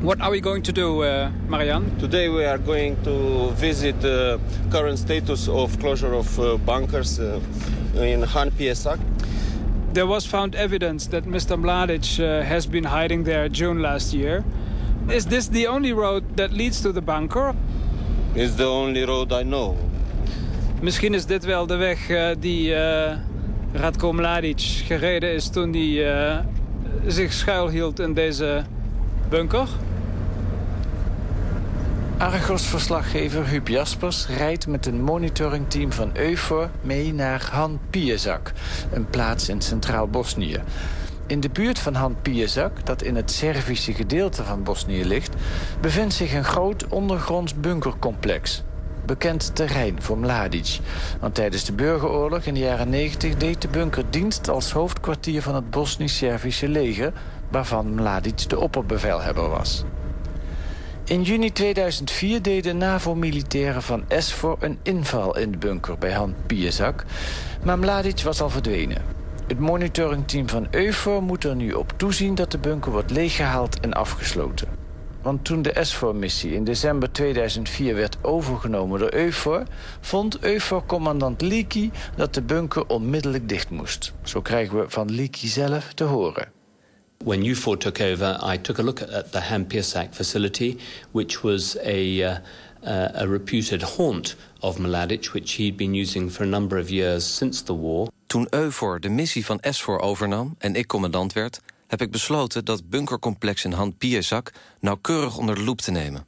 What 0.00 0.20
are 0.20 0.30
we 0.30 0.40
going 0.40 0.64
to 0.64 0.72
do, 0.72 1.04
Marian? 1.48 1.84
Today 1.98 2.28
we 2.28 2.44
are 2.44 2.58
going 2.58 2.96
to 3.02 3.50
visit 3.54 4.00
the 4.00 4.38
current 4.70 4.98
status 4.98 5.48
of 5.48 5.78
closure 5.78 6.14
of 6.14 6.38
bunkers 6.64 7.18
in 7.94 8.22
Han 8.22 8.50
Piesak. 8.50 8.98
There 9.92 10.06
was 10.06 10.26
found 10.26 10.54
evidence 10.54 11.08
that 11.08 11.24
Mr. 11.24 11.56
Mladic 11.56 12.18
has 12.44 12.66
been 12.66 12.84
hiding 12.84 13.24
there 13.24 13.48
June 13.48 13.80
last 13.82 14.12
year. 14.14 14.44
Is 15.08 15.26
this 15.26 15.48
the 15.48 15.66
only 15.68 15.92
road 15.92 16.36
that 16.36 16.52
leads 16.52 16.80
to 16.82 16.92
the 16.92 17.00
bunker? 17.00 17.54
It's 18.34 18.56
the 18.56 18.66
only 18.66 19.04
road 19.04 19.32
I 19.32 19.42
know. 19.42 19.76
Misschien 20.80 21.14
is 21.14 21.26
dit 21.26 21.44
wel 21.44 21.66
de 21.66 21.76
weg 21.76 22.10
uh, 22.10 22.28
die 22.38 22.70
uh, 22.70 23.12
Radko 23.72 24.12
Mladic 24.12 24.60
gereden 24.60 25.34
is 25.34 25.48
toen 25.48 25.72
hij 25.72 26.34
uh, 26.34 26.38
zich 27.06 27.32
schuilhield 27.32 28.00
in 28.00 28.14
deze 28.14 28.64
bunker. 29.28 29.68
Argos-verslaggever 32.18 33.46
Huub 33.46 33.68
Jaspers 33.68 34.26
rijdt 34.26 34.66
met 34.66 34.86
een 34.86 35.02
monitoringteam 35.02 35.92
van 35.92 36.10
EUFOR 36.12 36.70
mee 36.80 37.14
naar 37.14 37.48
Han 37.52 37.80
Piezak, 37.90 38.52
een 38.92 39.06
plaats 39.10 39.48
in 39.48 39.60
Centraal 39.60 40.08
Bosnië. 40.08 40.60
In 41.26 41.40
de 41.40 41.48
buurt 41.48 41.78
van 41.78 41.94
Han 41.94 42.16
Piezak, 42.22 42.86
dat 42.86 43.02
in 43.02 43.16
het 43.16 43.30
Servische 43.30 43.92
gedeelte 43.92 44.44
van 44.44 44.62
Bosnië 44.62 45.04
ligt... 45.04 45.34
bevindt 45.80 46.14
zich 46.14 46.34
een 46.34 46.44
groot 46.44 46.86
ondergronds 46.88 47.54
bunkercomplex. 47.54 48.62
Bekend 49.06 49.54
terrein 49.54 50.02
voor 50.02 50.18
Mladic. 50.18 50.78
Want 51.20 51.34
tijdens 51.34 51.64
de 51.64 51.72
burgeroorlog 51.72 52.42
in 52.42 52.54
de 52.54 52.60
jaren 52.60 52.88
90 52.88 53.34
deed 53.34 53.62
de 53.62 53.68
bunker 53.68 54.04
dienst 54.10 54.48
als 54.48 54.72
hoofdkwartier 54.72 55.42
van 55.42 55.54
het 55.54 55.70
Bosnisch-Servische 55.70 56.68
leger... 56.68 57.12
waarvan 57.50 57.94
Mladic 57.94 58.48
de 58.48 58.58
opperbevelhebber 58.58 59.48
was. 59.48 59.84
In 61.04 61.22
juni 61.22 61.52
2004 61.52 62.42
deden 62.42 62.76
NAVO-militairen 62.76 63.82
van 63.82 64.04
SFOR 64.08 64.56
een 64.60 64.78
inval 64.82 65.38
in 65.38 65.50
de 65.50 65.58
bunker 65.58 65.98
bij 65.98 66.12
Han 66.12 66.34
Piezak... 66.46 67.04
maar 67.62 67.78
Mladic 67.78 68.20
was 68.20 68.40
al 68.40 68.50
verdwenen. 68.50 69.02
Het 69.46 69.58
monitoringteam 69.58 70.48
van 70.48 70.66
EUFOR 70.70 71.22
moet 71.22 71.44
er 71.44 71.56
nu 71.56 71.72
op 71.72 71.92
toezien 71.96 72.34
dat 72.34 72.50
de 72.50 72.58
bunker 72.58 72.92
wordt 72.92 73.10
leeggehaald 73.10 73.80
en 73.80 73.92
afgesloten. 73.92 74.75
Want 75.26 75.44
toen 75.44 75.62
de 75.62 75.76
SFOR-missie 75.80 76.52
in 76.52 76.64
december 76.64 77.12
2004 77.12 77.94
werd 77.94 78.16
overgenomen 78.22 78.98
door 78.98 79.12
EUFOR... 79.12 79.62
vond 80.00 80.38
EUFOR-commandant 80.38 81.42
Leakey 81.42 81.90
dat 82.16 82.34
de 82.34 82.42
bunker 82.42 82.86
onmiddellijk 82.86 83.48
dicht 83.48 83.70
moest. 83.70 84.12
Zo 84.22 84.40
krijgen 84.42 84.78
we 84.78 84.84
van 84.88 85.14
Leakey 85.14 85.48
zelf 85.48 85.92
te 85.92 86.04
horen. 86.04 86.48
When 87.24 87.44
UFOR 87.44 87.78
took 87.78 88.00
over, 88.00 88.52
I 88.52 88.60
took 88.60 88.78
a 88.78 88.82
look 88.82 89.02
at 89.02 89.32
the 89.32 90.08
facility, 90.10 90.76
which 91.10 91.40
was 91.40 91.78
a, 91.78 91.90
uh, 91.90 92.36
uh, 92.84 93.20
a 93.20 93.26
reputed 93.26 93.82
haunt 93.82 94.36
of 94.60 94.78
Mladic, 94.78 95.32
which 95.32 95.52
he'd 95.52 95.76
been 95.76 95.94
using 95.94 96.32
for 96.32 96.42
a 96.42 96.48
number 96.48 96.80
of 96.80 96.88
years 96.88 97.36
since 97.36 97.64
the 97.64 97.76
war. 97.76 98.08
Toen 98.26 98.46
EUFOR 98.50 99.00
de 99.00 99.08
missie 99.08 99.44
van 99.44 99.58
SFOR 99.70 100.00
overnam 100.00 100.54
en 100.58 100.74
ik 100.74 100.86
commandant 100.86 101.32
werd... 101.32 101.60
heb 101.86 102.00
ik 102.00 102.10
besloten 102.10 102.64
dat 102.64 102.88
bunkercomplex 102.88 103.64
in 103.64 103.72
Han 103.72 103.96
Piezak 103.96 104.52
nauwkeurig 104.80 105.36
onder 105.36 105.54
de 105.54 105.62
loep 105.62 105.80
te 105.80 105.90
nemen. 105.90 106.26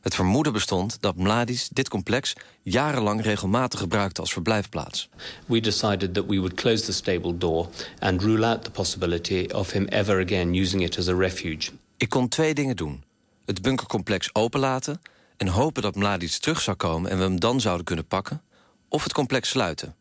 Het 0.00 0.14
vermoeden 0.14 0.52
bestond 0.52 0.96
dat 1.00 1.16
Mladic 1.16 1.68
dit 1.70 1.88
complex 1.88 2.32
jarenlang 2.62 3.22
regelmatig 3.22 3.80
gebruikte 3.80 4.20
als 4.20 4.32
verblijfplaats. 4.32 5.08
We 5.46 5.60
decided 5.60 6.14
that 6.14 6.26
we 6.26 6.36
would 6.36 6.54
close 6.54 6.84
the 6.84 6.92
stable 6.92 7.38
door 7.38 7.68
and 7.98 8.22
rule 8.22 8.46
out 8.46 8.64
the 8.64 8.70
possibility 8.70 9.48
of 9.54 9.70
him 9.70 9.86
ever 9.86 10.22
again 10.24 10.54
using 10.54 10.82
it 10.82 10.98
as 10.98 11.08
a 11.08 11.14
refuge. 11.14 11.70
Ik 11.96 12.08
kon 12.08 12.28
twee 12.28 12.54
dingen 12.54 12.76
doen. 12.76 13.04
Het 13.44 13.62
bunkercomplex 13.62 14.34
openlaten 14.34 15.00
en 15.36 15.48
hopen 15.48 15.82
dat 15.82 15.94
Mladic 15.94 16.30
terug 16.30 16.60
zou 16.60 16.76
komen 16.76 17.10
en 17.10 17.16
we 17.16 17.22
hem 17.22 17.40
dan 17.40 17.60
zouden 17.60 17.84
kunnen 17.84 18.06
pakken, 18.06 18.42
of 18.88 19.02
het 19.02 19.12
complex 19.12 19.48
sluiten. 19.48 19.94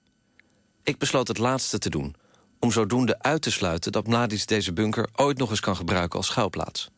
Ik 0.84 0.98
besloot 0.98 1.28
het 1.28 1.38
laatste 1.38 1.78
te 1.78 1.90
doen, 1.90 2.16
om 2.66 2.72
zodoende 2.72 3.20
uit 3.20 3.42
te 3.42 3.52
sluiten 3.52 3.92
dat 3.92 4.08
Mladic 4.08 4.48
deze 4.48 4.74
bunker 4.74 5.08
ooit 5.16 5.38
nog 5.38 5.50
eens 5.50 5.60
kan 5.60 5.76
gebruiken 5.76 6.18
als 6.18 6.28
schuilplaats. 6.28 6.90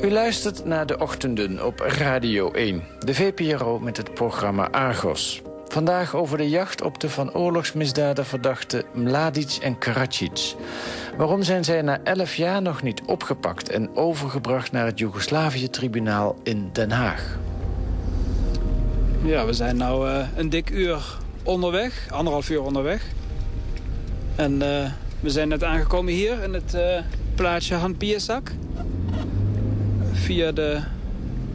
U 0.00 0.10
luistert 0.10 0.64
naar 0.64 0.86
de 0.86 0.98
ochtenden 0.98 1.66
op 1.66 1.80
Radio 1.80 2.50
1, 2.50 2.82
de 2.98 3.14
VPRO 3.14 3.78
met 3.78 3.96
het 3.96 4.14
programma 4.14 4.70
Argos. 4.70 5.42
Vandaag 5.74 6.14
over 6.14 6.38
de 6.38 6.48
jacht 6.48 6.82
op 6.82 7.00
de 7.00 7.08
van 7.08 7.34
oorlogsmisdaden 7.34 8.26
verdachte 8.26 8.84
Mladic 8.92 9.58
en 9.62 9.78
Karadzic. 9.78 10.54
Waarom 11.16 11.42
zijn 11.42 11.64
zij 11.64 11.82
na 11.82 11.98
elf 12.04 12.34
jaar 12.34 12.62
nog 12.62 12.82
niet 12.82 13.02
opgepakt 13.06 13.68
en 13.70 13.96
overgebracht 13.96 14.72
naar 14.72 14.86
het 14.86 14.98
Joegoslavië-tribunaal 14.98 16.36
in 16.42 16.70
Den 16.72 16.90
Haag? 16.90 17.38
Ja, 19.24 19.46
we 19.46 19.52
zijn 19.52 19.76
nu 19.76 20.06
uh, 20.06 20.26
een 20.36 20.50
dik 20.50 20.70
uur 20.70 21.18
onderweg, 21.42 22.06
anderhalf 22.10 22.50
uur 22.50 22.62
onderweg. 22.62 23.02
En 24.36 24.52
uh, 24.52 24.90
we 25.20 25.30
zijn 25.30 25.48
net 25.48 25.64
aangekomen 25.64 26.12
hier 26.12 26.42
in 26.42 26.52
het 26.52 26.74
uh, 26.74 26.98
plaatsje 27.34 27.74
Han 27.74 27.96
Pierzak 27.96 28.50
via 30.12 30.52
de 30.52 30.80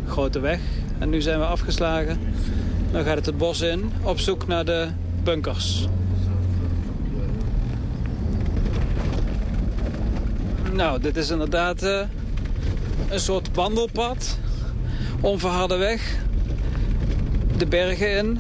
grote 0.08 0.40
weg. 0.40 0.60
En 0.98 1.10
nu 1.10 1.22
zijn 1.22 1.40
we 1.40 1.46
afgeslagen. 1.46 2.20
Dan 2.92 3.04
gaat 3.04 3.16
het 3.16 3.26
het 3.26 3.38
bos 3.38 3.62
in 3.62 3.92
op 4.04 4.20
zoek 4.20 4.48
naar 4.48 4.66
de 4.66 4.88
bunkers. 5.24 5.88
Nou, 10.74 11.02
dit 11.02 11.16
is 11.16 11.30
inderdaad 11.30 11.84
uh, 11.84 12.02
een 13.10 13.20
soort 13.20 13.50
wandelpad. 13.54 14.38
Onverharde 15.22 15.76
weg. 15.76 16.16
De 17.58 17.66
bergen 17.66 18.18
in. 18.18 18.40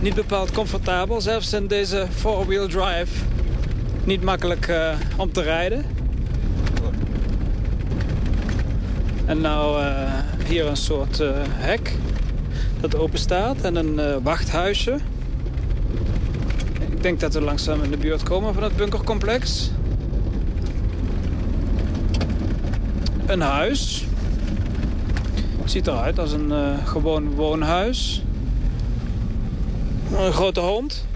Niet 0.00 0.14
bepaald 0.14 0.50
comfortabel, 0.50 1.20
zelfs 1.20 1.52
in 1.52 1.66
deze 1.66 2.06
four-wheel 2.10 2.68
drive. 2.68 3.24
Niet 4.04 4.22
makkelijk 4.22 4.68
uh, 4.68 4.94
om 5.16 5.32
te 5.32 5.42
rijden. 5.42 5.84
En 9.24 9.40
nou 9.40 9.82
uh, 9.82 10.12
hier 10.46 10.66
een 10.66 10.76
soort 10.76 11.22
hek 11.48 11.96
dat 12.80 12.96
open 12.96 13.18
staat 13.18 13.60
en 13.60 13.76
een 13.76 13.94
uh, 13.94 14.16
wachthuisje. 14.22 14.98
Ik 16.90 17.02
denk 17.02 17.20
dat 17.20 17.34
we 17.34 17.40
langzaam 17.40 17.82
in 17.82 17.90
de 17.90 17.96
buurt 17.96 18.22
komen 18.22 18.54
van 18.54 18.62
het 18.62 18.76
bunkercomplex. 18.76 19.70
Een 23.26 23.40
huis. 23.40 24.04
Ziet 25.64 25.86
eruit 25.86 26.18
als 26.18 26.32
een 26.32 26.78
gewoon 26.84 27.34
woonhuis. 27.34 28.22
Een 30.12 30.32
grote 30.32 30.60
hond. 30.60 31.06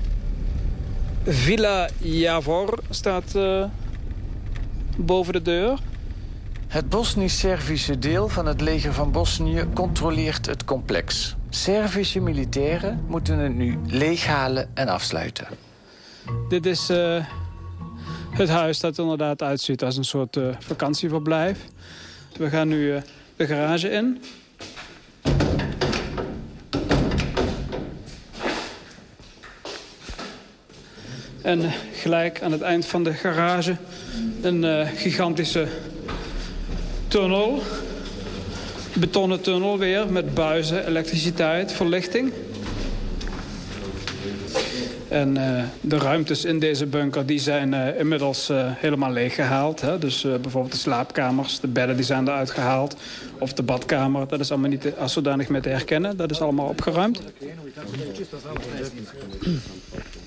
Villa 1.25 1.89
Javor 1.99 2.79
staat 2.91 3.39
boven 4.97 5.33
de 5.33 5.43
deur. 5.43 5.79
Het 6.71 6.89
Bosnisch-Servische 6.89 7.99
deel 7.99 8.29
van 8.29 8.47
het 8.47 8.61
leger 8.61 8.93
van 8.93 9.13
Bosnië 9.13 9.65
controleert 9.75 10.47
het 10.47 10.65
complex. 10.65 11.37
Servische 11.49 12.21
militairen 12.21 13.05
moeten 13.07 13.39
het 13.39 13.55
nu 13.55 13.79
leeghalen 13.87 14.71
en 14.75 14.89
afsluiten. 14.89 15.47
Dit 16.49 16.67
is 16.67 16.91
uh, 16.91 17.25
het 18.31 18.49
huis 18.49 18.81
dat 18.81 18.97
er 18.97 19.03
inderdaad 19.03 19.43
uitziet 19.43 19.83
als 19.83 19.97
een 19.97 20.05
soort 20.05 20.37
uh, 20.37 20.55
vakantieverblijf. 20.59 21.59
We 22.37 22.49
gaan 22.49 22.69
nu 22.69 22.93
uh, 22.93 23.01
de 23.37 23.47
garage 23.47 23.91
in. 23.91 24.23
En 31.43 31.71
gelijk 31.93 32.43
aan 32.43 32.53
het 32.53 32.63
eind 32.63 32.87
van 32.87 33.05
de 33.05 33.13
garage 33.13 33.77
een 34.43 34.87
gigantische 34.87 35.69
tunnel. 37.11 37.63
Betonnen 38.93 39.41
tunnel 39.41 39.79
weer 39.79 40.13
met 40.13 40.35
buizen, 40.35 40.87
elektriciteit, 40.87 41.73
verlichting. 41.73 42.33
En 45.09 45.37
uh, 45.37 45.63
de 45.81 45.99
ruimtes 45.99 46.45
in 46.45 46.59
deze 46.59 46.87
bunker 46.87 47.27
die 47.27 47.39
zijn 47.39 47.73
uh, 47.73 47.99
inmiddels 47.99 48.51
uh, 48.51 48.71
helemaal 48.75 49.11
leeggehaald. 49.11 49.81
Hè? 49.81 49.99
Dus 49.99 50.23
bijvoorbeeld 50.23 50.73
de 50.73 50.79
slaapkamers, 50.79 51.61
de 51.61 51.69
bedden 51.69 51.97
die 51.97 52.05
zijn 52.05 52.29
eruit 52.29 52.51
gehaald. 52.51 52.97
Of 53.39 53.53
de 53.53 53.63
badkamer, 53.63 54.29
dat 54.29 54.41
is 54.41 54.51
allemaal 54.51 54.71
niet 54.71 54.93
als 54.99 55.13
zodanig 55.13 55.49
meer 55.49 55.63
te 55.63 55.69
herkennen. 55.69 56.17
Dat 56.17 56.31
is 56.31 56.41
allemaal 56.41 56.69
opgeruimd. 56.69 57.21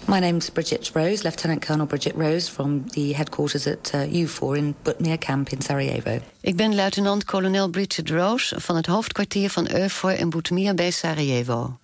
My 0.08 0.20
name's 0.20 0.50
Bridget 0.50 0.92
Rose, 0.94 1.24
Lieutenant 1.24 1.66
Colonel 1.66 1.86
Bridget 1.86 2.16
Rose... 2.16 2.50
from 2.50 2.90
the 2.90 3.14
headquarters 3.14 3.68
at 3.68 3.92
uh, 3.94 4.00
U4 4.00 4.58
in 4.58 4.76
Butmir 4.84 5.18
Camp 5.18 5.50
in 5.50 5.62
Sarajevo. 5.62 6.20
Ik 6.42 6.56
ben 6.56 6.76
luitenant-kolonel 6.76 7.70
Bridget 7.70 8.10
Rose 8.10 8.62
van 8.62 8.76
het 8.76 8.86
hoofdkwartier 8.86 9.50
van 9.50 9.68
EUFOR 9.68 10.12
in 10.12 10.30
Butmir 10.30 10.74
bij 10.74 10.92
Sarajevo. 10.92 11.78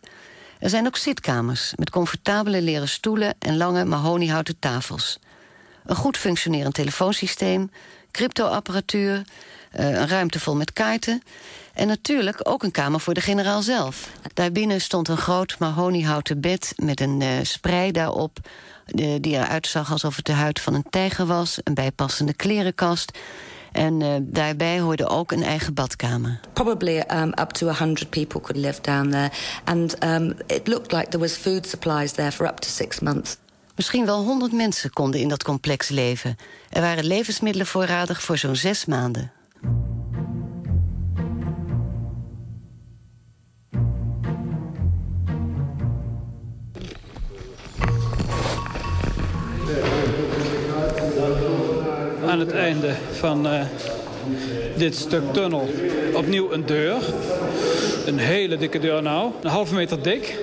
Er 0.60 0.70
zijn 0.70 0.86
ook 0.86 0.98
zitkamers 0.98 1.74
met 1.76 1.90
comfortabele 1.90 2.62
leren 2.62 2.90
stoelen 2.90 3.36
en 3.40 3.58
lange 3.58 3.86
mahoniehouten 3.86 4.60
tafels. 4.60 5.20
Een 5.86 5.96
goed 5.96 6.18
functionerend 6.18 6.74
telefoonsysteem, 6.74 7.72
cryptoapparatuur, 8.12 9.16
uh, 9.16 9.86
een 9.86 10.08
ruimte 10.08 10.40
vol 10.40 10.56
met 10.56 10.74
kaarten... 10.74 11.22
en 11.74 11.88
natuurlijk 11.88 12.40
ook 12.44 12.64
een 12.64 12.72
kamer 12.72 13.00
voor 13.00 13.14
de 13.14 13.22
generaal 13.22 13.62
zelf. 13.62 14.10
Daarbinnen 14.34 14.82
stond 14.82 15.08
een 15.08 15.18
groot 15.18 15.60
mahoniehouten 15.60 16.42
bed 16.42 16.74
met 16.76 17.02
een 17.02 17.22
uh, 17.22 17.30
sprei 17.42 17.92
daarop... 17.92 18.38
Die 18.96 19.34
eruit 19.34 19.68
zag 19.68 19.92
alsof 19.92 20.16
het 20.16 20.26
de 20.26 20.32
huid 20.32 20.60
van 20.60 20.74
een 20.74 20.86
tijger 20.90 21.26
was... 21.26 21.60
een 21.64 21.74
bijpassende 21.74 22.34
klerenkast... 22.34 23.12
En 23.72 24.02
uh, 24.02 24.16
daarbij 24.22 24.80
hoorde 24.80 25.08
ook 25.08 25.32
een 25.32 25.44
eigen 25.44 25.74
badkamer. 25.74 26.40
Probably 26.54 27.04
um, 27.14 27.32
up 27.40 27.50
to 27.50 27.66
100 27.66 28.10
people 28.10 28.42
could 28.42 28.66
live 28.66 28.82
down 28.82 29.10
there. 29.10 29.30
And 29.64 30.04
um, 30.04 30.34
it 30.48 30.68
looked 30.68 30.92
like 30.92 31.08
there 31.10 31.24
was 31.24 31.38
food 31.38 31.68
supplies 31.68 32.12
there 32.12 32.32
for 32.32 32.48
up 32.48 32.60
to 32.60 32.70
six 32.70 33.00
months. 33.00 33.38
Misschien 33.80 34.06
wel 34.06 34.24
100 34.24 34.52
mensen 34.52 34.90
konden 34.90 35.20
in 35.20 35.28
dat 35.28 35.44
complex 35.44 35.90
leven. 35.90 36.36
Er 36.70 36.82
waren 36.82 37.06
levensmiddelen 37.06 37.68
voorradig 37.68 38.22
voor 38.22 38.38
zo'n 38.38 38.56
zes 38.56 38.86
maanden. 38.86 39.32
Aan 52.28 52.40
het 52.40 52.52
einde 52.52 52.96
van 53.12 53.46
uh, 53.46 53.62
dit 54.78 54.96
stuk 54.96 55.34
tunnel 55.34 55.70
opnieuw 56.14 56.52
een 56.52 56.66
deur. 56.66 57.02
Een 58.06 58.18
hele 58.18 58.58
dikke 58.58 58.80
deur 58.80 59.02
nou, 59.02 59.32
een 59.42 59.50
halve 59.50 59.76
meter 59.76 60.04
dik. 60.04 60.38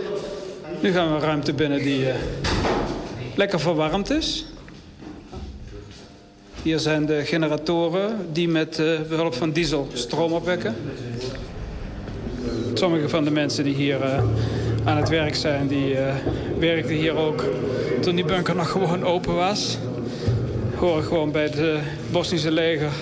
Nu 0.83 0.93
gaan 0.93 1.15
we 1.15 1.21
ruimte 1.21 1.53
binnen 1.53 1.79
die 1.79 2.01
uh, 2.01 2.15
lekker 3.37 3.61
verwarmd 3.61 4.11
is. 4.11 4.47
Hier 6.63 6.79
zijn 6.79 7.07
de 7.07 7.25
generatoren 7.25 8.27
die 8.33 8.49
met 8.49 8.79
uh, 8.79 9.01
behulp 9.09 9.35
van 9.35 9.51
diesel 9.51 9.89
stroom 9.93 10.33
opwekken. 10.33 10.75
Sommige 12.75 13.09
van 13.09 13.25
de 13.25 13.31
mensen 13.31 13.65
die 13.65 13.75
hier 13.75 14.01
uh, 14.01 14.23
aan 14.85 14.97
het 14.97 15.09
werk 15.09 15.35
zijn, 15.35 15.67
die 15.67 15.93
uh, 15.93 16.15
werkten 16.59 16.95
hier 16.95 17.17
ook 17.17 17.45
toen 18.01 18.15
die 18.15 18.25
bunker 18.25 18.57
nog 18.57 18.71
gewoon 18.71 19.05
open 19.05 19.35
was. 19.35 19.79
Horen 20.75 21.05
gewoon 21.05 21.33
bij 21.33 21.43
het 21.43 21.81
Bosnische 22.11 22.51
leger. 22.51 22.93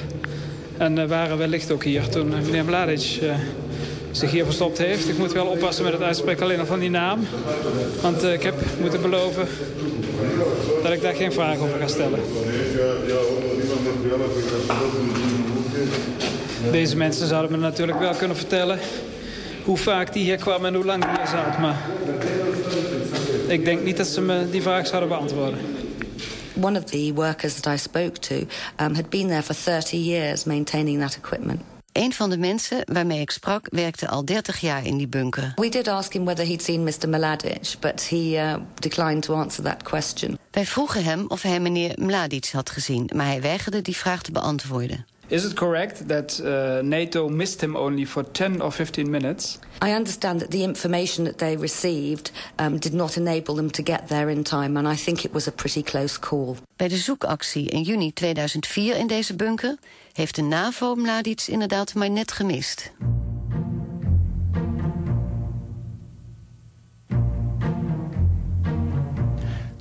En 0.76 1.08
waren 1.08 1.38
wellicht 1.38 1.70
ook 1.70 1.84
hier 1.84 2.08
toen 2.08 2.28
meneer 2.28 2.64
Mladic 2.64 3.20
zich 4.16 4.30
hier 4.30 4.44
verstopt 4.44 4.78
heeft. 4.78 5.08
Ik 5.08 5.18
moet 5.18 5.32
wel 5.32 5.46
oppassen 5.46 5.84
met 5.84 5.92
het 5.92 6.02
uitspreken 6.02 6.42
alleen 6.42 6.60
al 6.60 6.66
van 6.66 6.78
die 6.78 6.90
naam. 6.90 7.26
Want 8.00 8.22
ik 8.22 8.42
heb 8.42 8.54
moeten 8.80 9.02
beloven 9.02 9.48
dat 10.82 10.92
ik 10.92 11.02
daar 11.02 11.14
geen 11.14 11.32
vragen 11.32 11.62
over 11.62 11.78
ga 11.78 11.86
stellen. 11.86 12.20
Deze 16.70 16.96
mensen 16.96 17.26
zouden 17.26 17.50
me 17.50 17.56
natuurlijk 17.56 17.98
wel 17.98 18.14
kunnen 18.14 18.36
vertellen 18.36 18.78
hoe 19.64 19.76
vaak 19.76 20.12
die 20.12 20.24
hier 20.24 20.36
kwam 20.36 20.64
en 20.64 20.74
hoe 20.74 20.84
lang 20.84 21.04
die 21.04 21.16
hier 21.16 21.26
zat. 21.26 21.58
Maar 21.58 21.76
ik 23.46 23.64
denk 23.64 23.82
niet 23.82 23.96
dat 23.96 24.06
ze 24.06 24.20
me 24.20 24.50
die 24.50 24.62
vraag 24.62 24.86
zouden 24.86 25.08
beantwoorden. 25.08 25.58
One 26.60 26.78
of 26.78 26.84
the 26.84 27.12
workers 27.14 27.54
that 27.60 27.74
I 27.74 27.78
spoke 27.78 28.18
to 28.18 28.34
um, 28.34 28.94
had 28.94 29.08
been 29.08 29.28
there 29.28 29.42
for 29.42 29.54
30 29.54 29.96
years 29.96 30.44
maintaining 30.44 31.00
that 31.00 31.16
equipment. 31.16 31.73
Een 31.94 32.12
van 32.12 32.30
de 32.30 32.38
mensen 32.38 32.82
waarmee 32.92 33.20
ik 33.20 33.30
sprak 33.30 33.66
werkte 33.70 34.08
al 34.08 34.24
30 34.24 34.60
jaar 34.60 34.86
in 34.86 34.96
die 34.96 35.08
bunker. 35.08 35.52
We 35.56 35.68
did 35.68 35.88
ask 35.88 36.12
him 36.12 36.24
whether 36.24 36.46
he'd 36.46 36.62
seen 36.62 36.82
Mr. 36.82 37.08
Mladic, 37.08 37.76
but 37.80 38.08
he 38.08 38.16
uh, 38.16 38.54
declined 38.74 39.22
to 39.22 39.34
answer 39.34 39.64
that 39.64 39.82
question. 39.82 40.38
Wij 40.50 40.66
vroegen 40.66 41.04
hem 41.04 41.24
of 41.28 41.42
hij 41.42 41.60
meneer 41.60 41.92
Mladic 41.96 42.48
had 42.52 42.70
gezien, 42.70 43.10
maar 43.14 43.26
hij 43.26 43.40
weigerde 43.40 43.82
die 43.82 43.96
vraag 43.96 44.22
te 44.22 44.32
beantwoorden. 44.32 45.06
Is 45.26 45.44
it 45.44 45.54
correct 45.54 46.08
that 46.08 46.40
uh, 46.42 46.78
NATO 46.82 47.28
missed 47.28 47.60
him 47.60 47.76
only 47.76 48.06
for 48.06 48.30
10 48.30 48.62
or 48.62 48.72
15 48.72 49.10
minutes? 49.10 49.58
I 49.84 49.90
understand 49.90 50.40
that 50.40 50.50
the 50.50 50.62
information 50.62 51.24
that 51.24 51.38
they 51.38 51.56
received 51.56 52.32
um, 52.60 52.78
did 52.78 52.92
not 52.92 53.16
enable 53.16 53.54
them 53.54 53.70
to 53.70 53.82
get 53.82 54.08
there 54.08 54.30
in 54.30 54.42
time, 54.42 54.78
and 54.78 54.88
I 54.92 55.02
think 55.02 55.24
it 55.24 55.32
was 55.32 55.48
a 55.48 55.52
pretty 55.52 55.82
close 55.82 56.20
call. 56.20 56.56
Bij 56.76 56.88
de 56.88 56.96
zoekactie 56.96 57.70
in 57.70 57.82
juni 57.82 58.12
2004 58.12 58.96
in 58.96 59.06
deze 59.06 59.34
bunker 59.34 59.76
heeft 60.14 60.34
de 60.34 60.42
NAVO 60.42 60.94
Mladic 60.94 61.44
inderdaad 61.46 61.94
maar 61.94 62.10
net 62.10 62.32
gemist. 62.32 62.92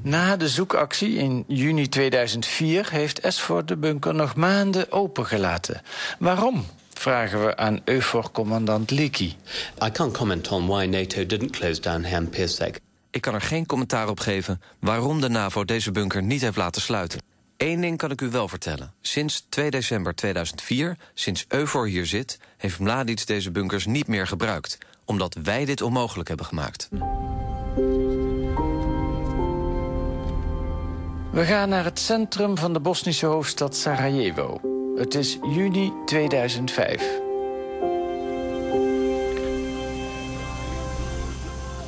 Na 0.01 0.35
de 0.35 0.49
zoekactie 0.49 1.15
in 1.15 1.43
juni 1.47 1.89
2004 1.89 2.91
heeft 2.91 3.19
Esford 3.19 3.67
de 3.67 3.77
bunker 3.77 4.15
nog 4.15 4.35
maanden 4.35 4.91
opengelaten. 4.91 5.81
Waarom? 6.19 6.65
vragen 6.93 7.45
we 7.45 7.57
aan 7.57 7.81
EUFOR-commandant 7.85 8.91
Liki. 8.91 9.35
I 9.83 9.91
can't 9.91 10.17
comment 10.17 10.51
on 10.51 10.67
why 10.67 10.85
NATO 10.85 11.25
didn't 11.25 11.51
close 11.51 11.81
down 11.81 12.03
Ham 12.03 12.29
Pirsek. 12.29 12.79
Ik 13.11 13.21
kan 13.21 13.33
er 13.33 13.41
geen 13.41 13.65
commentaar 13.65 14.09
op 14.09 14.19
geven 14.19 14.61
waarom 14.79 15.21
de 15.21 15.29
NAVO 15.29 15.65
deze 15.65 15.91
bunker 15.91 16.23
niet 16.23 16.41
heeft 16.41 16.57
laten 16.57 16.81
sluiten. 16.81 17.19
Eén 17.63 17.81
ding 17.81 17.97
kan 17.97 18.11
ik 18.11 18.21
u 18.21 18.29
wel 18.29 18.47
vertellen. 18.47 18.93
Sinds 19.01 19.45
2 19.49 19.69
december 19.69 20.15
2004, 20.15 20.97
sinds 21.13 21.45
EUFOR 21.47 21.87
hier 21.87 22.05
zit... 22.05 22.39
heeft 22.57 22.79
Mladic 22.79 23.27
deze 23.27 23.51
bunkers 23.51 23.85
niet 23.85 24.07
meer 24.07 24.27
gebruikt. 24.27 24.77
Omdat 25.05 25.35
wij 25.43 25.65
dit 25.65 25.81
onmogelijk 25.81 26.27
hebben 26.27 26.45
gemaakt. 26.45 26.89
We 31.31 31.45
gaan 31.45 31.69
naar 31.69 31.83
het 31.83 31.99
centrum 31.99 32.57
van 32.57 32.73
de 32.73 32.79
Bosnische 32.79 33.25
hoofdstad 33.25 33.75
Sarajevo. 33.75 34.61
Het 34.95 35.15
is 35.15 35.37
juni 35.41 35.91
2005. 36.05 37.03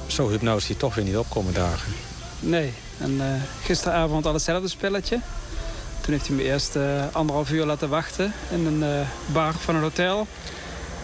Zo 0.07 0.29
hypnoos 0.29 0.61
is 0.61 0.67
hij 0.67 0.77
toch 0.77 0.95
weer 0.95 1.05
niet 1.05 1.17
opkomen 1.17 1.53
dagen. 1.53 1.93
Nee, 2.39 2.73
en 2.99 3.11
uh, 3.11 3.23
gisteravond 3.63 4.25
al 4.25 4.33
hetzelfde 4.33 4.67
spelletje. 4.67 5.19
Toen 6.05 6.13
heeft 6.13 6.27
hij 6.27 6.35
me 6.35 6.43
eerst 6.43 6.75
uh, 6.75 6.83
anderhalf 7.11 7.51
uur 7.51 7.65
laten 7.65 7.89
wachten 7.89 8.33
in 8.49 8.65
een 8.65 8.99
uh, 8.99 9.07
bar 9.25 9.53
van 9.53 9.75
een 9.75 9.81
hotel. 9.81 10.27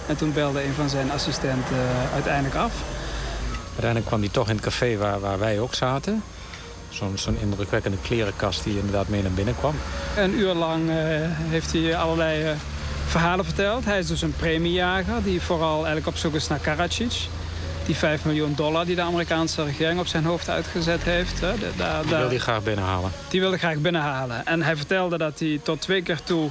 En 0.07 0.15
toen 0.15 0.33
belde 0.33 0.63
een 0.63 0.73
van 0.73 0.89
zijn 0.89 1.11
assistenten 1.11 1.77
uiteindelijk 2.13 2.55
af. 2.55 2.73
Uiteindelijk 3.65 4.05
kwam 4.05 4.19
hij 4.19 4.29
toch 4.29 4.49
in 4.49 4.55
het 4.55 4.63
café 4.63 4.97
waar, 4.97 5.19
waar 5.19 5.39
wij 5.39 5.59
ook 5.59 5.73
zaten. 5.73 6.23
Zo'n 7.13 7.37
indrukwekkende 7.41 7.97
klerenkast 8.01 8.63
die 8.63 8.77
inderdaad 8.77 9.07
mee 9.07 9.21
naar 9.21 9.31
binnen 9.31 9.55
kwam. 9.55 9.75
Een 10.17 10.33
uur 10.33 10.53
lang 10.53 10.89
uh, 10.89 10.95
heeft 11.27 11.73
hij 11.73 11.95
allerlei 11.95 12.43
uh, 12.43 12.51
verhalen 13.07 13.45
verteld. 13.45 13.85
Hij 13.85 13.99
is 13.99 14.07
dus 14.07 14.21
een 14.21 14.35
premiejager 14.35 15.23
die 15.23 15.41
vooral 15.41 15.75
eigenlijk 15.75 16.07
op 16.07 16.17
zoek 16.17 16.33
is 16.33 16.47
naar 16.47 16.59
Karadzic. 16.59 17.27
Die 17.85 17.95
5 17.95 18.25
miljoen 18.25 18.53
dollar 18.55 18.85
die 18.85 18.95
de 18.95 19.01
Amerikaanse 19.01 19.63
regering 19.63 19.99
op 19.99 20.07
zijn 20.07 20.25
hoofd 20.25 20.49
uitgezet 20.49 21.03
heeft. 21.03 21.39
Hè. 21.39 21.53
De, 21.57 21.69
de, 21.77 21.99
die 22.01 22.15
wil 22.17 22.27
hij 22.27 22.37
graag 22.37 22.63
binnenhalen. 22.63 23.11
Die 23.29 23.39
wilde 23.39 23.57
graag 23.57 23.77
binnenhalen. 23.77 24.45
En 24.45 24.61
hij 24.61 24.75
vertelde 24.75 25.17
dat 25.17 25.39
hij 25.39 25.59
tot 25.63 25.81
twee 25.81 26.01
keer 26.01 26.23
toe 26.23 26.49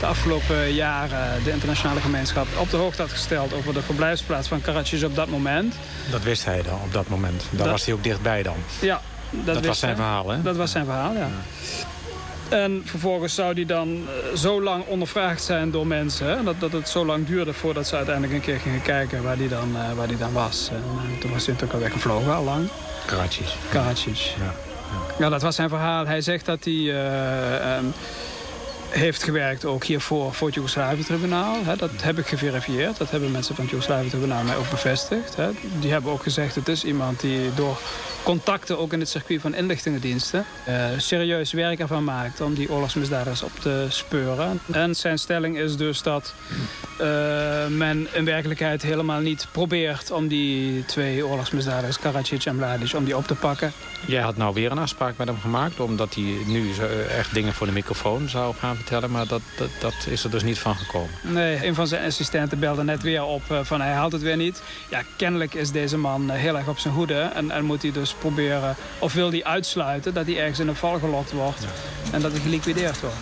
de 0.00 0.06
afgelopen 0.06 0.72
jaren 0.72 1.44
de 1.44 1.50
internationale 1.50 2.00
gemeenschap 2.00 2.46
op 2.58 2.70
de 2.70 2.76
hoogte 2.76 3.02
had 3.02 3.10
gesteld 3.10 3.54
over 3.54 3.74
de 3.74 3.82
verblijfsplaats 3.82 4.48
van 4.48 4.60
Karadzic 4.60 5.04
op 5.04 5.14
dat 5.14 5.28
moment. 5.28 5.74
Dat 6.10 6.22
wist 6.22 6.44
hij 6.44 6.62
dan 6.62 6.80
op 6.84 6.92
dat 6.92 7.08
moment. 7.08 7.44
Daar 7.50 7.62
dat... 7.62 7.70
was 7.70 7.84
hij 7.84 7.94
ook 7.94 8.02
dichtbij 8.02 8.42
dan. 8.42 8.56
Ja, 8.80 9.00
dat, 9.30 9.54
dat 9.54 9.66
was 9.66 9.78
zijn 9.78 9.96
verhaal, 9.96 10.30
hè? 10.30 10.42
Dat 10.42 10.56
was 10.56 10.70
zijn 10.70 10.84
verhaal, 10.84 11.14
ja. 11.14 11.28
En 12.48 12.82
vervolgens 12.84 13.34
zou 13.34 13.54
die 13.54 13.66
dan 13.66 14.06
zo 14.34 14.62
lang 14.62 14.84
ondervraagd 14.86 15.42
zijn 15.42 15.70
door 15.70 15.86
mensen... 15.86 16.26
Hè, 16.26 16.42
dat, 16.42 16.60
dat 16.60 16.72
het 16.72 16.88
zo 16.88 17.04
lang 17.06 17.26
duurde 17.26 17.52
voordat 17.52 17.86
ze 17.86 17.96
uiteindelijk 17.96 18.34
een 18.34 18.40
keer 18.40 18.58
gingen 18.58 18.82
kijken 18.82 19.22
waar 19.22 19.36
die 19.36 19.48
dan, 19.48 19.68
uh, 19.72 19.92
waar 19.92 20.08
die 20.08 20.16
dan 20.16 20.32
was. 20.32 20.68
En, 20.72 20.82
uh, 20.94 21.20
toen 21.20 21.30
was 21.30 21.46
hij 21.46 21.54
natuurlijk 21.54 21.72
al 21.72 21.80
weggevlogen, 21.80 22.34
al 22.34 22.44
lang. 22.44 22.68
Karadzic. 23.06 23.46
Karadzic. 23.70 24.16
Ja. 24.16 24.44
Ja. 24.44 24.54
ja, 25.18 25.28
dat 25.28 25.42
was 25.42 25.54
zijn 25.54 25.68
verhaal. 25.68 26.06
Hij 26.06 26.20
zegt 26.20 26.46
dat 26.46 26.64
hij... 26.64 26.74
Uh, 26.74 27.76
um, 27.76 27.92
heeft 28.88 29.22
gewerkt 29.22 29.64
ook 29.64 29.84
hiervoor 29.84 30.34
voor 30.34 30.46
het 30.46 30.56
Joegoslavië-tribunaal. 30.56 31.56
Dat 31.76 31.90
heb 32.02 32.18
ik 32.18 32.26
geverifieerd. 32.26 32.98
Dat 32.98 33.10
hebben 33.10 33.30
mensen 33.30 33.54
van 33.54 33.64
het 33.64 33.72
Joegoslavië-tribunaal 33.72 34.42
mij 34.42 34.56
ook 34.56 34.70
bevestigd. 34.70 35.36
Hè. 35.36 35.48
Die 35.80 35.92
hebben 35.92 36.12
ook 36.12 36.22
gezegd, 36.22 36.54
het 36.54 36.68
is 36.68 36.84
iemand 36.84 37.20
die 37.20 37.54
door 37.54 37.78
contacten 38.28 38.78
ook 38.78 38.92
in 38.92 39.00
het 39.00 39.08
circuit 39.08 39.40
van 39.40 39.54
inlichtingendiensten... 39.54 40.44
Uh, 40.68 40.84
serieus 40.96 41.52
werk 41.52 41.78
ervan 41.78 42.04
maakt 42.04 42.40
om 42.40 42.54
die 42.54 42.70
oorlogsmisdadigers 42.70 43.42
op 43.42 43.58
te 43.60 43.86
speuren. 43.88 44.60
En 44.72 44.94
zijn 44.94 45.18
stelling 45.18 45.58
is 45.58 45.76
dus 45.76 46.02
dat 46.02 46.34
uh, 47.00 47.66
men 47.66 48.08
in 48.12 48.24
werkelijkheid 48.24 48.82
helemaal 48.82 49.20
niet 49.20 49.46
probeert... 49.52 50.10
om 50.10 50.28
die 50.28 50.84
twee 50.84 51.26
oorlogsmisdadigers, 51.26 51.98
Karadzic 51.98 52.44
en 52.44 52.56
Mladic, 52.56 52.94
om 52.94 53.04
die 53.04 53.16
op 53.16 53.26
te 53.26 53.34
pakken. 53.34 53.72
Jij 54.06 54.22
had 54.22 54.36
nou 54.36 54.54
weer 54.54 54.70
een 54.70 54.78
afspraak 54.78 55.16
met 55.16 55.28
hem 55.28 55.40
gemaakt... 55.40 55.80
omdat 55.80 56.14
hij 56.14 56.36
nu 56.46 56.70
echt 57.18 57.34
dingen 57.34 57.52
voor 57.52 57.66
de 57.66 57.72
microfoon 57.72 58.28
zou 58.28 58.54
gaan 58.54 58.76
vertellen. 58.76 59.10
Maar 59.10 59.26
dat, 59.26 59.42
dat, 59.56 59.70
dat 59.80 60.06
is 60.08 60.24
er 60.24 60.30
dus 60.30 60.42
niet 60.42 60.58
van 60.58 60.76
gekomen. 60.76 61.10
Nee, 61.22 61.66
een 61.66 61.74
van 61.74 61.86
zijn 61.86 62.04
assistenten 62.04 62.58
belde 62.58 62.84
net 62.84 63.02
weer 63.02 63.24
op 63.24 63.42
van 63.62 63.80
hij 63.80 63.92
haalt 63.92 64.12
het 64.12 64.22
weer 64.22 64.36
niet. 64.36 64.62
Ja, 64.88 65.02
kennelijk 65.16 65.54
is 65.54 65.70
deze 65.70 65.98
man 65.98 66.30
heel 66.30 66.56
erg 66.56 66.68
op 66.68 66.78
zijn 66.78 66.94
hoede. 66.94 67.20
En, 67.20 67.50
en 67.50 67.64
moet 67.64 67.82
hij 67.82 67.92
dus 67.92 68.16
proberen, 68.18 68.76
of 68.98 69.12
wil 69.12 69.30
hij 69.30 69.44
uitsluiten... 69.44 70.14
dat 70.14 70.26
hij 70.26 70.38
ergens 70.38 70.58
in 70.58 70.68
een 70.68 70.76
val 70.76 70.98
gelokt 70.98 71.32
wordt 71.32 71.62
ja. 71.62 72.12
en 72.12 72.20
dat 72.20 72.32
hij 72.32 72.40
geliquideerd 72.40 73.00
wordt. 73.00 73.16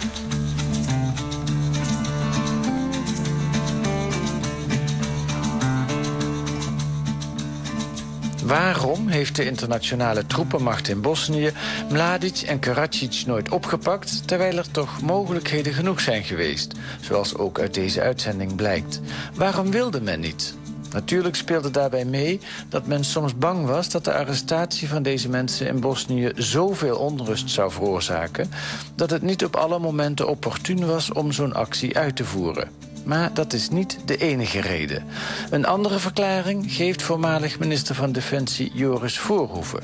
Waarom 8.46 9.08
heeft 9.08 9.36
de 9.36 9.44
internationale 9.44 10.26
troepenmacht 10.26 10.88
in 10.88 11.00
Bosnië 11.00 11.52
Mladic 11.90 12.36
en 12.36 12.58
Karadzic 12.58 13.22
nooit 13.26 13.50
opgepakt, 13.50 14.28
terwijl 14.28 14.56
er 14.56 14.70
toch 14.70 15.02
mogelijkheden 15.02 15.72
genoeg 15.72 16.00
zijn 16.00 16.24
geweest, 16.24 16.74
zoals 17.00 17.36
ook 17.36 17.60
uit 17.60 17.74
deze 17.74 18.00
uitzending 18.00 18.56
blijkt? 18.56 19.00
Waarom 19.34 19.70
wilde 19.70 20.00
men 20.00 20.20
niet? 20.20 20.54
Natuurlijk 20.96 21.36
speelde 21.36 21.70
daarbij 21.70 22.04
mee 22.04 22.40
dat 22.68 22.86
men 22.86 23.04
soms 23.04 23.38
bang 23.38 23.66
was 23.66 23.88
dat 23.88 24.04
de 24.04 24.12
arrestatie 24.14 24.88
van 24.88 25.02
deze 25.02 25.28
mensen 25.28 25.66
in 25.66 25.80
Bosnië 25.80 26.32
zoveel 26.34 26.96
onrust 26.96 27.50
zou 27.50 27.70
veroorzaken 27.70 28.50
dat 28.94 29.10
het 29.10 29.22
niet 29.22 29.44
op 29.44 29.56
alle 29.56 29.78
momenten 29.78 30.28
opportun 30.28 30.86
was 30.86 31.12
om 31.12 31.32
zo'n 31.32 31.54
actie 31.54 31.98
uit 31.98 32.16
te 32.16 32.24
voeren. 32.24 32.68
Maar 33.04 33.34
dat 33.34 33.52
is 33.52 33.68
niet 33.68 33.98
de 34.04 34.16
enige 34.16 34.60
reden. 34.60 35.04
Een 35.50 35.66
andere 35.66 35.98
verklaring 35.98 36.72
geeft 36.72 37.02
voormalig 37.02 37.58
minister 37.58 37.94
van 37.94 38.12
Defensie 38.12 38.70
Joris 38.74 39.18
Voorhoeven. 39.18 39.82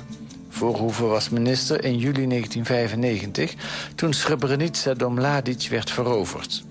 Voorhoeven 0.48 1.08
was 1.08 1.28
minister 1.28 1.84
in 1.84 1.98
juli 1.98 2.28
1995 2.28 3.54
toen 3.94 4.12
Srebrenica 4.12 5.08
Mladic 5.08 5.66
werd 5.70 5.90
veroverd. 5.90 6.64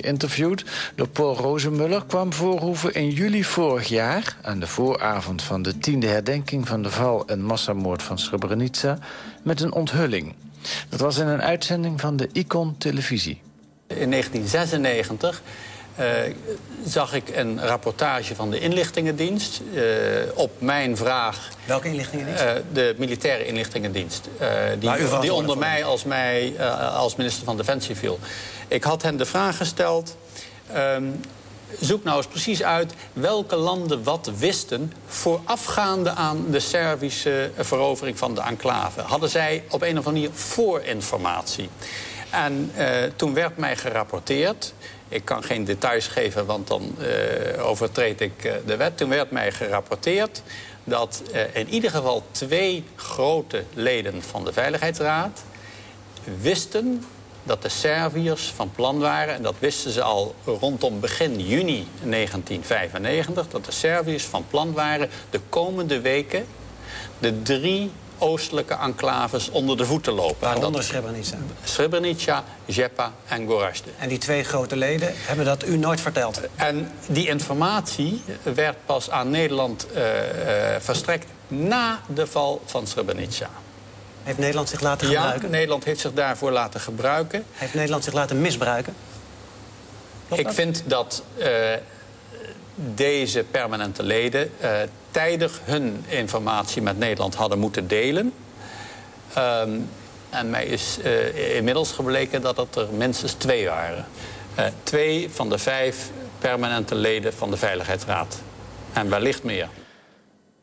Geïnterviewd 0.00 0.64
door 0.94 1.08
Paul 1.08 1.36
Rozenmuller 1.36 2.04
kwam 2.06 2.32
Voorhoeven 2.32 2.94
in 2.94 3.10
juli 3.10 3.44
vorig 3.44 3.88
jaar... 3.88 4.36
aan 4.42 4.60
de 4.60 4.66
vooravond 4.66 5.42
van 5.42 5.62
de 5.62 5.78
tiende 5.78 6.06
herdenking 6.06 6.68
van 6.68 6.82
de 6.82 6.90
val 6.90 7.26
en 7.26 7.42
massamoord 7.42 8.02
van 8.02 8.18
Srebrenica... 8.18 8.98
met 9.42 9.60
een 9.60 9.72
onthulling. 9.72 10.34
Dat 10.88 11.00
was 11.00 11.18
in 11.18 11.26
een 11.26 11.42
uitzending 11.42 12.00
van 12.00 12.16
de 12.16 12.28
Icon 12.32 12.74
Televisie. 12.78 13.40
In 13.86 14.10
1996 14.10 15.42
uh, 15.44 15.67
zag 16.84 17.14
ik 17.14 17.28
een 17.36 17.60
rapportage 17.60 18.34
van 18.34 18.50
de 18.50 18.60
inlichtingendienst 18.60 19.60
uh, 19.72 19.82
op 20.34 20.50
mijn 20.58 20.96
vraag... 20.96 21.48
Welke 21.64 21.88
inlichtingendienst? 21.88 22.42
Uh, 22.42 22.52
de 22.72 22.94
militaire 22.98 23.46
inlichtingendienst. 23.46 24.28
die, 24.78 24.90
die 25.20 25.32
onder 25.32 25.58
mij 25.58 25.84
als, 25.84 26.04
mij 26.04 26.60
als 26.94 27.16
minister 27.16 27.44
van 27.44 27.56
Defensie 27.56 27.96
viel. 27.96 28.18
Ik 28.68 28.84
had 28.84 29.02
hen 29.02 29.16
de 29.16 29.26
vraag 29.26 29.56
gesteld... 29.56 30.16
Um, 30.76 31.20
zoek 31.80 32.04
nou 32.04 32.16
eens 32.16 32.26
precies 32.26 32.62
uit 32.62 32.92
welke 33.12 33.56
landen 33.56 34.02
wat 34.02 34.30
wisten... 34.38 34.92
voorafgaande 35.06 36.10
aan 36.10 36.44
de 36.50 36.60
Servische 36.60 37.50
verovering 37.56 38.18
van 38.18 38.34
de 38.34 38.40
enclave. 38.40 39.00
Hadden 39.00 39.28
zij 39.28 39.64
op 39.70 39.82
een 39.82 39.98
of 39.98 40.06
andere 40.06 40.12
manier 40.12 40.30
voorinformatie? 40.32 41.68
En 42.30 42.72
uh, 42.76 42.86
toen 43.16 43.34
werd 43.34 43.56
mij 43.56 43.76
gerapporteerd... 43.76 44.74
Ik 45.08 45.24
kan 45.24 45.42
geen 45.42 45.64
details 45.64 46.06
geven, 46.06 46.46
want 46.46 46.66
dan 46.66 46.94
uh, 46.98 47.66
overtreed 47.66 48.20
ik 48.20 48.44
uh, 48.44 48.52
de 48.66 48.76
wet. 48.76 48.96
Toen 48.96 49.08
werd 49.08 49.30
mij 49.30 49.52
gerapporteerd 49.52 50.42
dat 50.84 51.22
in 51.52 51.68
ieder 51.68 51.90
geval 51.90 52.24
twee 52.30 52.84
grote 52.96 53.64
leden 53.74 54.22
van 54.22 54.44
de 54.44 54.52
Veiligheidsraad... 54.52 55.42
wisten 56.40 57.04
dat 57.42 57.62
de 57.62 57.68
Serviërs 57.68 58.52
van 58.54 58.70
plan 58.72 58.98
waren... 58.98 59.34
en 59.34 59.42
dat 59.42 59.54
wisten 59.58 59.90
ze 59.90 60.02
al 60.02 60.34
rondom 60.44 61.00
begin 61.00 61.40
juni 61.40 61.86
1995... 62.02 63.48
dat 63.48 63.64
de 63.64 63.72
Serviërs 63.72 64.24
van 64.24 64.44
plan 64.50 64.72
waren 64.72 65.10
de 65.30 65.40
komende 65.48 66.00
weken... 66.00 66.46
de 67.18 67.42
drie 67.42 67.90
oostelijke 68.18 68.74
enclaves 68.74 69.50
onder 69.50 69.76
de 69.76 69.84
voeten 69.84 70.12
lopen. 70.12 70.48
Waaronder 70.48 70.82
Srebrenica? 70.82 71.36
Srebrenica, 71.64 72.44
Jepa 72.64 73.12
en 73.28 73.46
Gorazde. 73.46 73.90
En 73.98 74.08
die 74.08 74.18
twee 74.18 74.44
grote 74.44 74.76
leden 74.76 75.12
hebben 75.14 75.44
dat 75.44 75.66
u 75.66 75.76
nooit 75.76 76.00
verteld? 76.00 76.40
En 76.56 76.90
die 77.06 77.28
informatie 77.28 78.22
werd 78.42 78.76
pas 78.86 79.10
aan 79.10 79.30
Nederland 79.30 79.86
uh, 79.94 80.02
uh, 80.02 80.76
verstrekt 80.78 81.26
na 81.48 82.00
de 82.14 82.26
val 82.26 82.62
van 82.64 82.86
Srebrenica. 82.86 83.50
Heeft 84.22 84.38
Nederland 84.38 84.68
zich 84.68 84.80
laten 84.80 85.06
gebruiken? 85.06 85.42
Ja, 85.42 85.48
Nederland 85.48 85.84
heeft 85.84 86.00
zich 86.00 86.12
daarvoor 86.12 86.50
laten 86.50 86.80
gebruiken. 86.80 87.44
Heeft 87.52 87.74
Nederland 87.74 88.04
zich 88.04 88.12
laten 88.12 88.40
misbruiken? 88.40 88.94
Klopt 90.26 90.40
Ik 90.40 90.46
dat? 90.46 90.54
vind 90.54 90.82
dat 90.86 91.22
uh, 91.38 91.46
deze 92.74 93.44
permanente 93.50 94.02
leden 94.02 94.50
uh, 94.62 94.70
tijdig 95.10 95.60
hun 95.64 96.04
informatie 96.08 96.82
met 96.82 96.98
Nederland 96.98 97.34
hadden 97.34 97.58
moeten 97.58 97.88
delen. 97.88 98.32
Um, 99.38 99.88
en 100.30 100.50
mij 100.50 100.66
is 100.66 100.98
uh, 101.04 101.56
inmiddels 101.56 101.92
gebleken 101.92 102.42
dat 102.42 102.56
het 102.56 102.76
er 102.76 102.88
minstens 102.92 103.32
twee 103.32 103.66
waren. 103.66 104.06
Uh, 104.58 104.64
twee 104.82 105.30
van 105.30 105.48
de 105.48 105.58
vijf 105.58 106.10
permanente 106.38 106.94
leden 106.94 107.34
van 107.34 107.50
de 107.50 107.56
Veiligheidsraad. 107.56 108.40
En 108.92 109.10
wellicht 109.10 109.42
meer. 109.42 109.68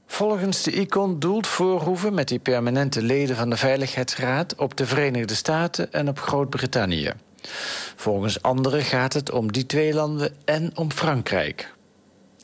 Volgens 0.07 0.63
de 0.63 0.71
ICON 0.71 1.19
doelt 1.19 1.47
Voorhoeven 1.47 2.13
met 2.13 2.27
die 2.27 2.39
permanente 2.39 3.01
leden 3.01 3.35
van 3.35 3.49
de 3.49 3.57
Veiligheidsraad 3.57 4.55
op 4.55 4.77
de 4.77 4.85
Verenigde 4.85 5.35
Staten 5.35 5.93
en 5.93 6.07
op 6.07 6.19
Groot-Brittannië. 6.19 7.13
Volgens 7.95 8.41
anderen 8.41 8.81
gaat 8.81 9.13
het 9.13 9.31
om 9.31 9.51
die 9.51 9.65
twee 9.65 9.93
landen 9.93 10.35
en 10.45 10.71
om 10.75 10.91
Frankrijk. 10.91 11.73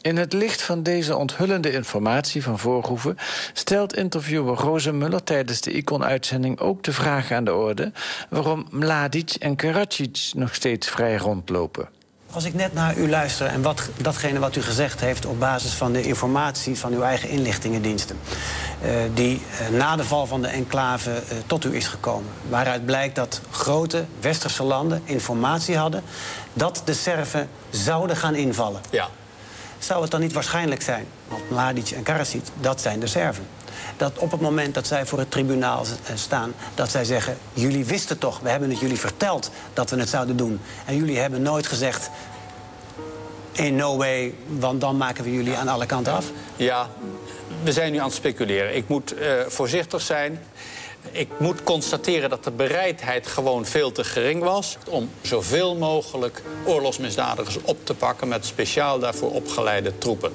In 0.02 0.18
het 0.18 0.34
licht 0.34 0.62
van 0.62 0.84
deze 0.84 1.16
onthullende 1.16 1.72
informatie 1.72 2.44
van 2.44 2.60
Voorhoeven 2.60 3.18
stelt 3.54 3.96
interviewer 3.96 4.56
Roze 4.56 5.22
tijdens 5.24 5.62
de 5.62 5.72
Icon-uitzending 5.72 6.60
ook 6.60 6.84
de 6.84 6.94
vraag 6.94 7.32
aan 7.32 7.44
de 7.44 7.54
orde 7.54 7.92
waarom 8.30 8.68
Mladic 8.70 9.34
en 9.40 9.56
Karadzic 9.56 10.32
nog 10.34 10.56
steeds 10.56 10.88
vrij 10.88 11.18
rondlopen. 11.18 11.90
Als 12.32 12.44
ik 12.44 12.54
net 12.54 12.74
naar 12.74 12.98
u 12.98 13.10
luister 13.10 13.48
en 13.48 13.62
wat, 13.62 13.90
datgene 13.98 14.40
wat 14.40 14.56
u 14.56 14.62
gezegd 14.62 15.00
heeft 15.00 15.26
op 15.26 15.40
basis 15.40 15.74
van 15.74 15.92
de 15.92 16.04
informatie 16.04 16.78
van 16.78 16.94
uw 16.94 17.02
eigen 17.02 17.30
inlichtingendiensten, 17.30 18.18
uh, 18.84 18.90
die 19.14 19.42
uh, 19.72 19.78
na 19.78 19.96
de 19.96 20.04
val 20.04 20.26
van 20.26 20.42
de 20.42 20.48
enclave 20.48 21.12
uh, 21.12 21.38
tot 21.46 21.66
u 21.66 21.76
is 21.76 21.88
gekomen, 21.88 22.32
waaruit 22.50 22.86
blijkt 22.86 23.16
dat 23.16 23.42
grote 23.52 24.06
westerse 24.20 24.64
landen 24.64 25.02
informatie 25.04 25.78
hadden 25.78 26.04
dat 26.54 26.82
de 26.86 26.94
Serven 26.94 27.50
zouden 27.70 28.18
gaan 28.18 28.36
invallen. 28.36 28.82
Ja. 28.90 29.10
Zou 29.82 30.02
het 30.02 30.12
dan 30.12 30.20
niet 30.20 30.34
waarschijnlijk 30.34 30.82
zijn, 30.82 31.06
want 31.28 31.50
Mladic 31.50 31.90
en 31.90 32.04
Karadzic, 32.04 32.44
dat 32.60 32.82
zijn 32.82 33.00
de 33.00 33.08
Serven, 33.08 33.48
dat 33.98 34.18
op 34.18 34.32
het 34.32 34.42
moment 34.42 34.74
dat 34.74 34.88
zij 34.88 35.06
voor 35.06 35.20
het 35.20 35.32
tribunaal 35.32 35.86
staan... 36.16 36.54
dat 36.76 36.92
zij 36.92 37.04
zeggen, 37.06 37.38
jullie 37.54 37.86
wisten 37.86 38.18
toch, 38.18 38.40
we 38.40 38.50
hebben 38.50 38.70
het 38.70 38.80
jullie 38.80 39.00
verteld 39.00 39.52
dat 39.74 39.90
we 39.90 40.00
het 40.00 40.10
zouden 40.10 40.38
doen. 40.38 40.60
En 40.86 40.96
jullie 40.96 41.18
hebben 41.18 41.42
nooit 41.42 41.68
gezegd, 41.68 42.10
in 43.52 43.76
no 43.76 43.98
way, 43.98 44.34
want 44.48 44.82
dan 44.82 44.98
maken 44.98 45.24
we 45.24 45.34
jullie 45.34 45.56
aan 45.56 45.68
alle 45.68 45.86
kanten 45.86 46.14
af. 46.14 46.26
Ja, 46.56 46.90
we 47.64 47.72
zijn 47.72 47.92
nu 47.92 47.98
aan 47.98 48.06
het 48.06 48.14
speculeren. 48.14 48.76
Ik 48.76 48.88
moet 48.88 49.14
uh, 49.20 49.34
voorzichtig 49.48 50.02
zijn. 50.02 50.40
Ik 51.12 51.30
moet 51.40 51.64
constateren 51.64 52.30
dat 52.30 52.44
de 52.44 52.52
bereidheid 52.52 53.28
gewoon 53.28 53.66
veel 53.66 53.92
te 53.92 54.04
gering 54.04 54.44
was... 54.44 54.78
om 54.90 55.10
zoveel 55.22 55.76
mogelijk 55.76 56.42
oorlogsmisdadigers 56.66 57.58
op 57.62 57.86
te 57.86 57.94
pakken... 57.94 58.28
met 58.28 58.46
speciaal 58.46 59.00
daarvoor 59.00 59.32
opgeleide 59.32 59.98
troepen. 59.98 60.34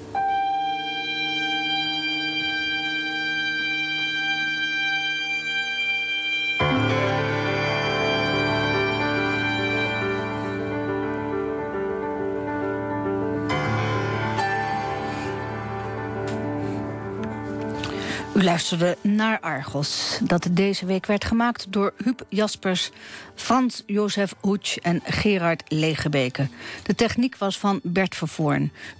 U 18.36 18.42
luisterde 18.42 18.96
naar 19.00 19.40
Argos, 19.40 20.18
dat 20.22 20.48
deze 20.50 20.86
week 20.86 21.06
werd 21.06 21.24
gemaakt 21.24 21.66
door 21.68 21.92
Huub 22.04 22.24
Jaspers, 22.28 22.90
Frans 23.34 23.82
Jozef 23.86 24.34
Hoetsch 24.40 24.76
en 24.76 25.00
Gerard 25.04 25.62
Legebeke. 25.68 26.48
De 26.82 26.94
techniek 26.94 27.36
was 27.36 27.58
van 27.58 27.80
Bert 27.82 28.14
Vervoorn. 28.14 28.72